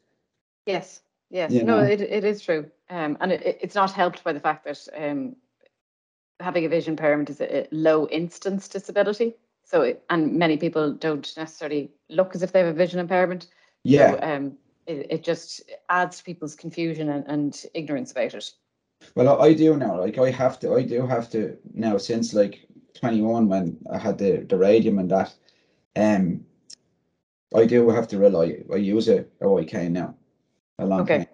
Yes, 0.67 1.01
yes. 1.31 1.53
You 1.53 1.63
no, 1.63 1.79
know? 1.79 1.85
it, 1.85 2.01
it 2.01 2.25
is 2.25 2.43
true. 2.43 2.71
Um, 2.91 3.17
and 3.21 3.33
it- 3.33 3.59
it's 3.63 3.75
not 3.75 3.93
helped 3.93 4.25
by 4.25 4.33
the 4.33 4.41
fact 4.41 4.65
that 4.65 4.89
um, 4.97 5.37
having 6.45 6.65
a 6.65 6.69
vision 6.69 6.93
impairment 6.93 7.31
is 7.31 7.41
a, 7.41 7.67
low 7.73 8.07
instance 8.09 8.69
disability. 8.69 9.35
So, 9.65 9.83
it, 9.83 10.05
and 10.11 10.35
many 10.35 10.57
people 10.59 10.93
don't 10.93 11.33
necessarily 11.37 11.91
look 12.09 12.35
as 12.35 12.43
if 12.43 12.53
they 12.53 12.61
have 12.61 12.69
a 12.69 12.73
vision 12.73 13.01
impairment. 13.01 13.47
Yeah. 13.83 14.13
So, 14.13 14.19
um, 14.23 14.53
it, 14.87 15.07
it 15.11 15.25
just 15.25 15.63
adds 15.89 16.19
to 16.19 16.25
people's 16.25 16.55
confusion 16.55 17.09
and, 17.09 17.25
and 17.27 17.67
ignorance 17.73 18.13
about 18.13 18.35
it. 18.35 18.53
Well, 19.15 19.41
I, 19.41 19.55
do 19.55 19.77
now. 19.77 19.99
Like 19.99 20.19
I 20.19 20.31
have 20.31 20.59
to, 20.61 20.75
I 20.75 20.83
do 20.83 21.07
have 21.07 21.31
to 21.31 21.57
now 21.73 21.99
since 21.99 22.35
like 22.35 22.67
21 22.95 23.49
when 23.49 23.79
I 23.91 23.99
had 23.99 24.19
the 24.19 24.39
the 24.49 24.57
radium 24.57 24.99
and 24.99 25.11
that. 25.11 25.35
Um, 25.97 26.45
I 27.55 27.67
do 27.67 27.89
have 27.91 28.09
to 28.09 28.19
rely. 28.19 28.59
I 28.73 28.77
use 28.77 29.09
a 29.09 29.27
OIK 29.41 29.91
now. 29.91 30.15
A 30.79 30.87
long 30.87 31.03
Okay. 31.03 31.19
time. 31.19 31.27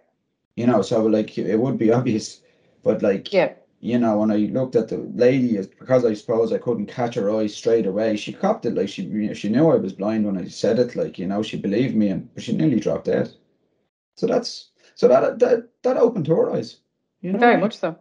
You 0.57 0.67
know, 0.67 0.83
so 0.83 1.07
like 1.07 1.39
it 1.39 1.57
would 1.57 1.79
be 1.79 1.93
obvious, 1.99 2.41
but 2.83 3.03
like 3.03 3.33
Yeah. 3.33 3.55
You 3.81 3.99
know, 3.99 4.19
when 4.19 4.31
I 4.31 4.37
looked 4.37 4.77
at 4.77 4.89
the 4.89 4.99
lady, 4.99 5.57
because 5.57 6.05
I 6.05 6.13
suppose 6.13 6.53
I 6.53 6.59
couldn't 6.59 6.87
catch 6.87 7.15
her 7.15 7.35
eye 7.35 7.47
straight 7.47 7.87
away. 7.87 8.17
She 8.17 8.33
copped 8.33 8.67
it 8.67 8.75
like 8.75 8.91
she, 8.91 9.03
you 9.03 9.29
know, 9.29 9.33
she 9.33 9.49
knew 9.49 9.71
I 9.71 9.77
was 9.77 9.95
blind 9.95 10.27
when 10.27 10.37
I 10.37 10.47
said 10.49 10.79
it. 10.79 10.95
Like 10.97 11.19
you 11.19 11.27
know, 11.27 11.43
she 11.43 11.57
believed 11.57 11.97
me, 11.97 12.09
and 12.09 12.33
but 12.35 12.43
she 12.43 12.55
nearly 12.55 12.79
dropped 12.79 13.07
dead. 13.07 13.33
So 14.17 14.27
that's 14.27 14.71
so 14.95 15.09
that 15.09 15.39
that 15.39 15.69
that 15.83 15.97
opened 15.97 16.27
her 16.27 16.53
eyes. 16.53 16.81
You 17.23 17.33
know, 17.33 17.39
Very 17.39 17.57
much 17.57 17.79
so. 17.79 17.97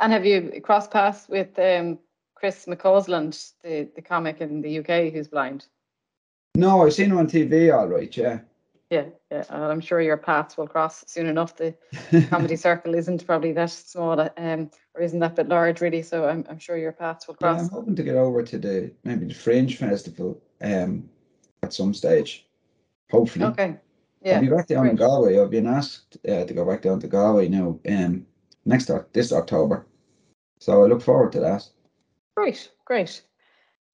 And 0.00 0.12
have 0.12 0.26
you 0.26 0.60
crossed 0.62 0.90
paths 0.90 1.28
with 1.28 1.56
um, 1.58 1.98
Chris 2.34 2.66
McCausland, 2.66 3.52
the, 3.62 3.88
the 3.94 4.02
comic 4.02 4.40
in 4.40 4.60
the 4.60 4.80
UK 4.80 5.12
who's 5.12 5.28
blind? 5.28 5.66
No, 6.56 6.84
I've 6.84 6.94
seen 6.94 7.10
him 7.10 7.18
on 7.18 7.28
TV. 7.28 7.72
All 7.72 7.86
right, 7.86 8.14
yeah. 8.16 8.40
Yeah, 8.94 9.06
yeah. 9.32 9.44
And 9.50 9.64
I'm 9.64 9.80
sure 9.80 10.00
your 10.00 10.16
paths 10.16 10.56
will 10.56 10.68
cross 10.68 11.04
soon 11.08 11.26
enough. 11.26 11.56
The 11.56 11.74
comedy 12.30 12.54
circle 12.54 12.94
isn't 12.94 13.26
probably 13.26 13.52
that 13.52 13.70
small, 13.70 14.20
um, 14.36 14.70
or 14.94 15.02
isn't 15.02 15.18
that 15.18 15.34
bit 15.34 15.48
large 15.48 15.80
really. 15.80 16.02
So 16.02 16.28
I'm, 16.28 16.44
I'm 16.48 16.60
sure 16.60 16.76
your 16.76 16.92
paths 16.92 17.26
will 17.26 17.36
Yeah, 17.40 17.54
I'm 17.54 17.68
hoping 17.70 17.96
to 17.96 18.04
get 18.04 18.14
over 18.14 18.44
to 18.44 18.56
the 18.56 18.92
maybe 19.02 19.26
the 19.26 19.34
Fringe 19.34 19.76
Festival 19.76 20.40
um 20.60 21.08
at 21.64 21.72
some 21.72 21.92
stage. 21.92 22.46
Hopefully. 23.10 23.46
Okay. 23.46 23.76
Yeah. 24.22 24.36
I'll 24.36 24.42
be 24.42 24.48
back 24.48 24.68
down 24.68 24.86
in. 24.88 24.96
Galway. 24.96 25.40
I've 25.40 25.50
been 25.50 25.66
asked 25.66 26.16
uh, 26.28 26.44
to 26.44 26.54
go 26.54 26.64
back 26.64 26.82
down 26.82 27.00
to 27.00 27.08
Galway 27.08 27.48
now 27.48 27.80
um 27.88 28.26
next 28.64 28.90
this 29.12 29.32
October. 29.32 29.86
So 30.60 30.84
I 30.84 30.86
look 30.86 31.02
forward 31.02 31.32
to 31.32 31.40
that. 31.40 31.68
Great, 32.36 32.70
great. 32.84 33.22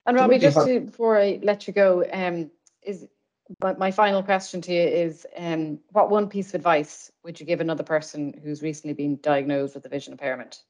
And 0.05 0.15
So 0.15 0.21
Robbie, 0.21 0.37
just 0.37 0.57
have- 0.57 0.67
to, 0.67 0.79
before 0.81 1.17
I 1.17 1.39
let 1.41 1.67
you 1.67 1.73
go, 1.73 2.05
um, 2.13 2.51
is 2.83 3.07
my, 3.61 3.73
my 3.73 3.91
final 3.91 4.23
question 4.23 4.61
to 4.61 4.73
you 4.73 4.81
is, 4.81 5.25
um, 5.37 5.79
what 5.91 6.09
one 6.09 6.29
piece 6.29 6.49
of 6.49 6.55
advice 6.55 7.11
would 7.23 7.39
you 7.39 7.45
give 7.45 7.61
another 7.61 7.83
person 7.83 8.39
who's 8.43 8.61
recently 8.61 8.93
been 8.93 9.19
diagnosed 9.21 9.75
with 9.75 9.85
a 9.85 9.89
vision 9.89 10.13
impairment? 10.13 10.63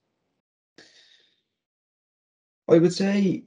I 2.70 2.78
would 2.78 2.94
say 2.94 3.44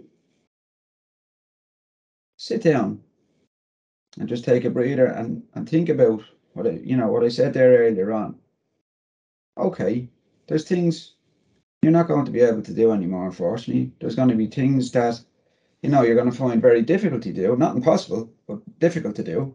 sit 2.37 2.62
down 2.62 3.01
and 4.18 4.29
just 4.29 4.44
take 4.44 4.64
a 4.64 4.70
breather 4.70 5.07
and, 5.07 5.42
and 5.55 5.68
think 5.68 5.88
about 5.88 6.23
what 6.53 6.66
I 6.66 6.73
you 6.85 6.97
know 6.97 7.09
what 7.09 7.25
I 7.25 7.29
said 7.29 7.55
there 7.55 7.79
earlier 7.79 8.12
on. 8.12 8.38
Okay, 9.59 10.09
there's 10.47 10.68
things 10.68 11.14
you're 11.83 11.92
not 11.92 12.09
going 12.09 12.25
to 12.25 12.31
be 12.31 12.40
able 12.40 12.62
to 12.62 12.75
do 12.75 12.92
anymore, 12.92 13.27
unfortunately. 13.27 13.92
There's 14.01 14.14
going 14.14 14.29
to 14.29 14.35
be 14.35 14.47
things 14.47 14.90
that 14.92 15.20
you 15.85 15.90
know 15.90 16.01
you're 16.01 16.14
going 16.14 16.31
to 16.31 16.37
find 16.37 16.62
very 16.62 16.81
difficult 16.81 17.23
to 17.23 17.33
do, 17.33 17.55
not 17.57 17.77
impossible, 17.77 18.33
but 18.49 18.59
difficult 18.79 19.14
to 19.16 19.23
do. 19.23 19.55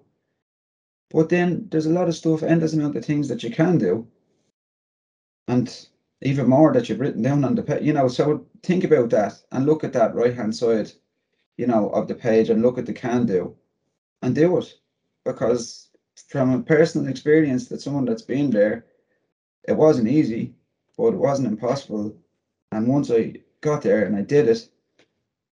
But 1.10 1.30
then 1.30 1.68
there's 1.72 1.88
a 1.88 1.92
lot 1.92 2.08
of 2.08 2.16
stuff, 2.16 2.44
endless 2.44 2.74
amount 2.74 2.96
of 2.96 3.04
things 3.04 3.28
that 3.30 3.42
you 3.42 3.50
can 3.50 3.80
do, 3.80 4.08
and 5.48 5.88
even 6.22 6.48
more 6.48 6.72
that 6.72 6.88
you've 6.88 7.00
written 7.00 7.24
down 7.24 7.44
on 7.44 7.56
the 7.56 7.64
page. 7.64 7.82
You 7.82 7.94
know, 7.94 8.08
so 8.08 8.46
think 8.62 8.84
about 8.84 9.10
that 9.10 9.42
and 9.52 9.66
look 9.66 9.84
at 9.84 9.94
that 9.94 10.14
right 10.14 10.36
hand 10.36 10.56
side, 10.56 10.92
you 11.58 11.66
know, 11.66 11.90
of 11.90 12.08
the 12.08 12.14
page 12.14 12.52
and 12.52 12.62
look 12.62 12.78
at 12.78 12.86
the 12.86 12.94
can 12.94 13.26
do, 13.26 13.56
and 14.22 14.36
do 14.36 14.56
it, 14.60 14.72
because 15.26 15.90
from 16.28 16.54
a 16.54 16.62
personal 16.62 17.08
experience 17.08 17.70
that 17.70 17.82
someone 17.82 18.06
that's 18.06 18.22
been 18.22 18.52
there, 18.52 18.86
it 19.68 19.76
wasn't 19.76 20.08
easy, 20.08 20.54
but 20.96 21.16
it 21.16 21.18
wasn't 21.18 21.48
impossible. 21.48 22.16
And 22.72 22.88
once 22.88 23.10
I 23.10 23.34
got 23.62 23.82
there 23.82 24.06
and 24.06 24.16
I 24.16 24.22
did 24.22 24.48
it, 24.48 24.70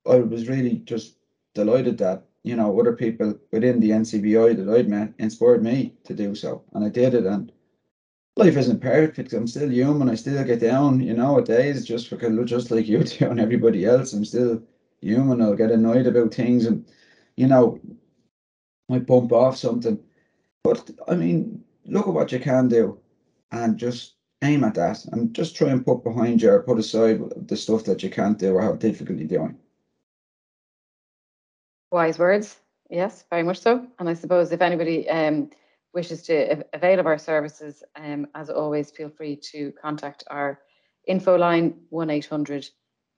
I 0.07 0.17
was 0.19 0.49
really 0.49 0.79
just 0.85 1.17
delighted 1.55 1.99
that 1.99 2.25
you 2.45 2.57
know 2.57 2.79
other 2.79 2.93
people 2.93 3.39
within 3.53 3.81
the 3.81 3.93
NCBI 3.93 4.55
that 4.55 4.69
I'd 4.69 4.89
met 4.89 5.15
inspired 5.19 5.63
me 5.63 5.95
to 6.05 6.15
do 6.15 6.35
so, 6.35 6.65
and 6.75 6.85
I 6.85 6.91
did 6.91 7.15
it. 7.15 7.25
And 7.27 7.51
life 8.37 8.57
isn't 8.57 8.81
perfect. 8.81 9.33
I'm 9.33 9.47
still 9.47 9.71
human. 9.71 10.09
I 10.09 10.15
still 10.15 10.45
get 10.45 10.61
down, 10.61 11.01
you 11.01 11.15
know, 11.15 11.39
at 11.39 11.47
days 11.47 11.85
just 11.85 12.11
because 12.11 12.37
just 12.51 12.71
like 12.71 12.89
you 12.89 13.05
do 13.05 13.31
and 13.31 13.41
everybody 13.41 13.85
else. 13.87 14.13
I'm 14.13 14.25
still 14.25 14.63
human. 15.01 15.41
I'll 15.41 15.55
get 15.55 15.71
annoyed 15.71 16.07
about 16.07 16.35
things, 16.35 16.67
and 16.67 16.85
you 17.37 17.47
know, 17.47 17.79
might 18.89 19.07
bump 19.07 19.33
off 19.33 19.57
something. 19.57 19.99
But 20.65 20.91
I 21.09 21.15
mean, 21.17 21.65
look 21.87 22.09
at 22.09 22.15
what 22.15 22.33
you 22.33 22.41
can 22.41 22.69
do, 22.69 22.99
and 23.53 23.77
just 23.79 24.15
aim 24.43 24.65
at 24.65 24.75
that, 24.75 25.05
and 25.13 25.35
just 25.35 25.57
try 25.57 25.71
and 25.71 25.85
put 25.85 26.05
behind 26.05 26.43
you 26.43 26.51
or 26.51 26.61
put 26.63 26.79
aside 26.79 27.21
the 27.49 27.57
stuff 27.57 27.85
that 27.85 28.03
you 28.03 28.11
can't 28.11 28.39
do 28.39 28.55
or 28.55 28.63
have 28.63 28.79
difficulty 28.79 29.25
doing. 29.27 29.57
Wise 31.91 32.19
words. 32.19 32.57
Yes, 32.89 33.25
very 33.31 33.43
much 33.43 33.61
so. 33.61 33.87
And 33.99 34.09
I 34.09 34.15
suppose 34.15 34.53
if 34.53 34.63
anybody 34.63 35.09
um, 35.09 35.51
wishes 35.93 36.23
to 36.23 36.65
avail 36.73 37.01
of 37.01 37.07
our 37.07 37.19
services, 37.19 37.83
um, 37.97 38.27
as 38.35 38.51
always, 38.51 38.91
feel 38.91 39.09
free 39.11 39.37
to 39.53 39.73
contact 39.81 40.25
our 40.29 40.61
info 41.07 41.37
line 41.37 41.75
1 41.91 42.11
800 42.11 42.69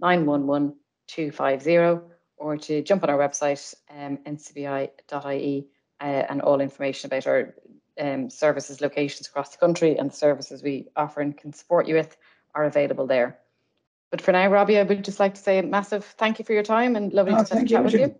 911 0.01 0.77
250 1.09 2.07
or 2.37 2.57
to 2.57 2.83
jump 2.83 3.03
on 3.03 3.11
our 3.11 3.19
website, 3.19 3.75
um, 3.91 4.19
ncbi.ie, 4.27 5.67
uh, 6.01 6.05
and 6.05 6.43
all 6.43 6.61
information 6.61 7.09
about 7.09 7.27
our 7.27 7.55
um, 8.01 8.31
services 8.31 8.81
locations 8.81 9.29
across 9.29 9.51
the 9.51 9.59
country 9.59 9.97
and 9.97 10.11
the 10.11 10.17
services 10.17 10.63
we 10.63 10.89
offer 10.97 11.21
and 11.21 11.37
can 11.37 11.53
support 11.53 11.87
you 11.87 11.95
with 11.95 12.17
are 12.55 12.65
available 12.65 13.07
there. 13.07 13.39
But 14.11 14.21
for 14.21 14.33
now, 14.33 14.49
Robbie, 14.49 14.79
I 14.79 14.83
would 14.83 15.05
just 15.05 15.21
like 15.21 15.35
to 15.35 15.41
say 15.41 15.59
a 15.59 15.63
massive 15.63 16.05
thank 16.05 16.39
you 16.39 16.45
for 16.45 16.53
your 16.53 16.63
time 16.63 16.97
and 16.97 17.13
lovely 17.13 17.35
Oh, 17.35 17.45
to 17.45 17.65
chat 17.65 17.71
you, 17.71 17.83
with 17.83 17.95
you. 17.95 18.15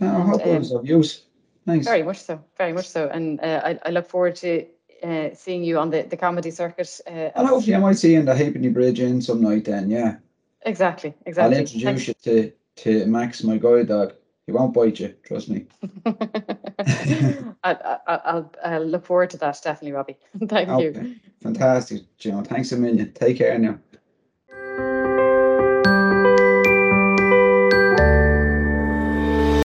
I 0.00 0.20
hope 0.20 0.46
it 0.46 0.58
was 0.58 0.72
of 0.72 0.86
use. 0.86 1.24
Thanks. 1.66 1.86
Very 1.86 2.02
much 2.02 2.18
so, 2.18 2.42
very 2.56 2.72
much 2.72 2.88
so. 2.88 3.08
And 3.08 3.40
uh, 3.40 3.60
I, 3.64 3.78
I 3.84 3.90
look 3.90 4.08
forward 4.08 4.36
to 4.36 4.66
uh, 5.02 5.28
seeing 5.34 5.62
you 5.62 5.78
on 5.78 5.90
the, 5.90 6.02
the 6.02 6.16
comedy 6.16 6.50
circuit. 6.50 7.00
Uh, 7.06 7.30
And 7.34 7.46
hopefully 7.46 7.76
I 7.76 7.78
might 7.78 7.98
see 7.98 8.12
you 8.12 8.20
in 8.20 8.24
the 8.24 8.34
Halfpenny 8.34 8.68
Bridge 8.68 9.00
in 9.00 9.20
some 9.20 9.40
night 9.42 9.64
then, 9.66 9.90
yeah. 9.90 10.16
Exactly, 10.62 11.14
Exactly. 11.26 11.56
I'll 11.56 11.60
introduce 11.60 12.04
Thanks. 12.04 12.08
you 12.08 12.14
to, 12.14 12.52
to 12.76 13.06
Max, 13.06 13.42
my 13.42 13.56
guide 13.56 13.88
dog, 13.88 14.14
He 14.46 14.52
won't 14.52 14.74
bite 14.74 15.00
you, 15.00 15.14
trust 15.24 15.48
me. 15.48 15.66
I, 16.06 17.52
I, 17.62 17.98
I'll, 18.06 18.52
I'll 18.64 18.84
look 18.84 19.06
forward 19.06 19.30
to 19.30 19.36
that, 19.38 19.60
definitely, 19.62 19.92
Robbie. 19.92 20.16
Thank 20.46 20.68
you. 20.80 20.88
Okay, 20.90 21.14
fantastic, 21.42 22.02
John. 22.18 22.44
Thanks 22.44 22.72
a 22.72 22.76
million. 22.76 23.12
Take 23.12 23.38
care 23.38 23.58
now. 23.58 23.78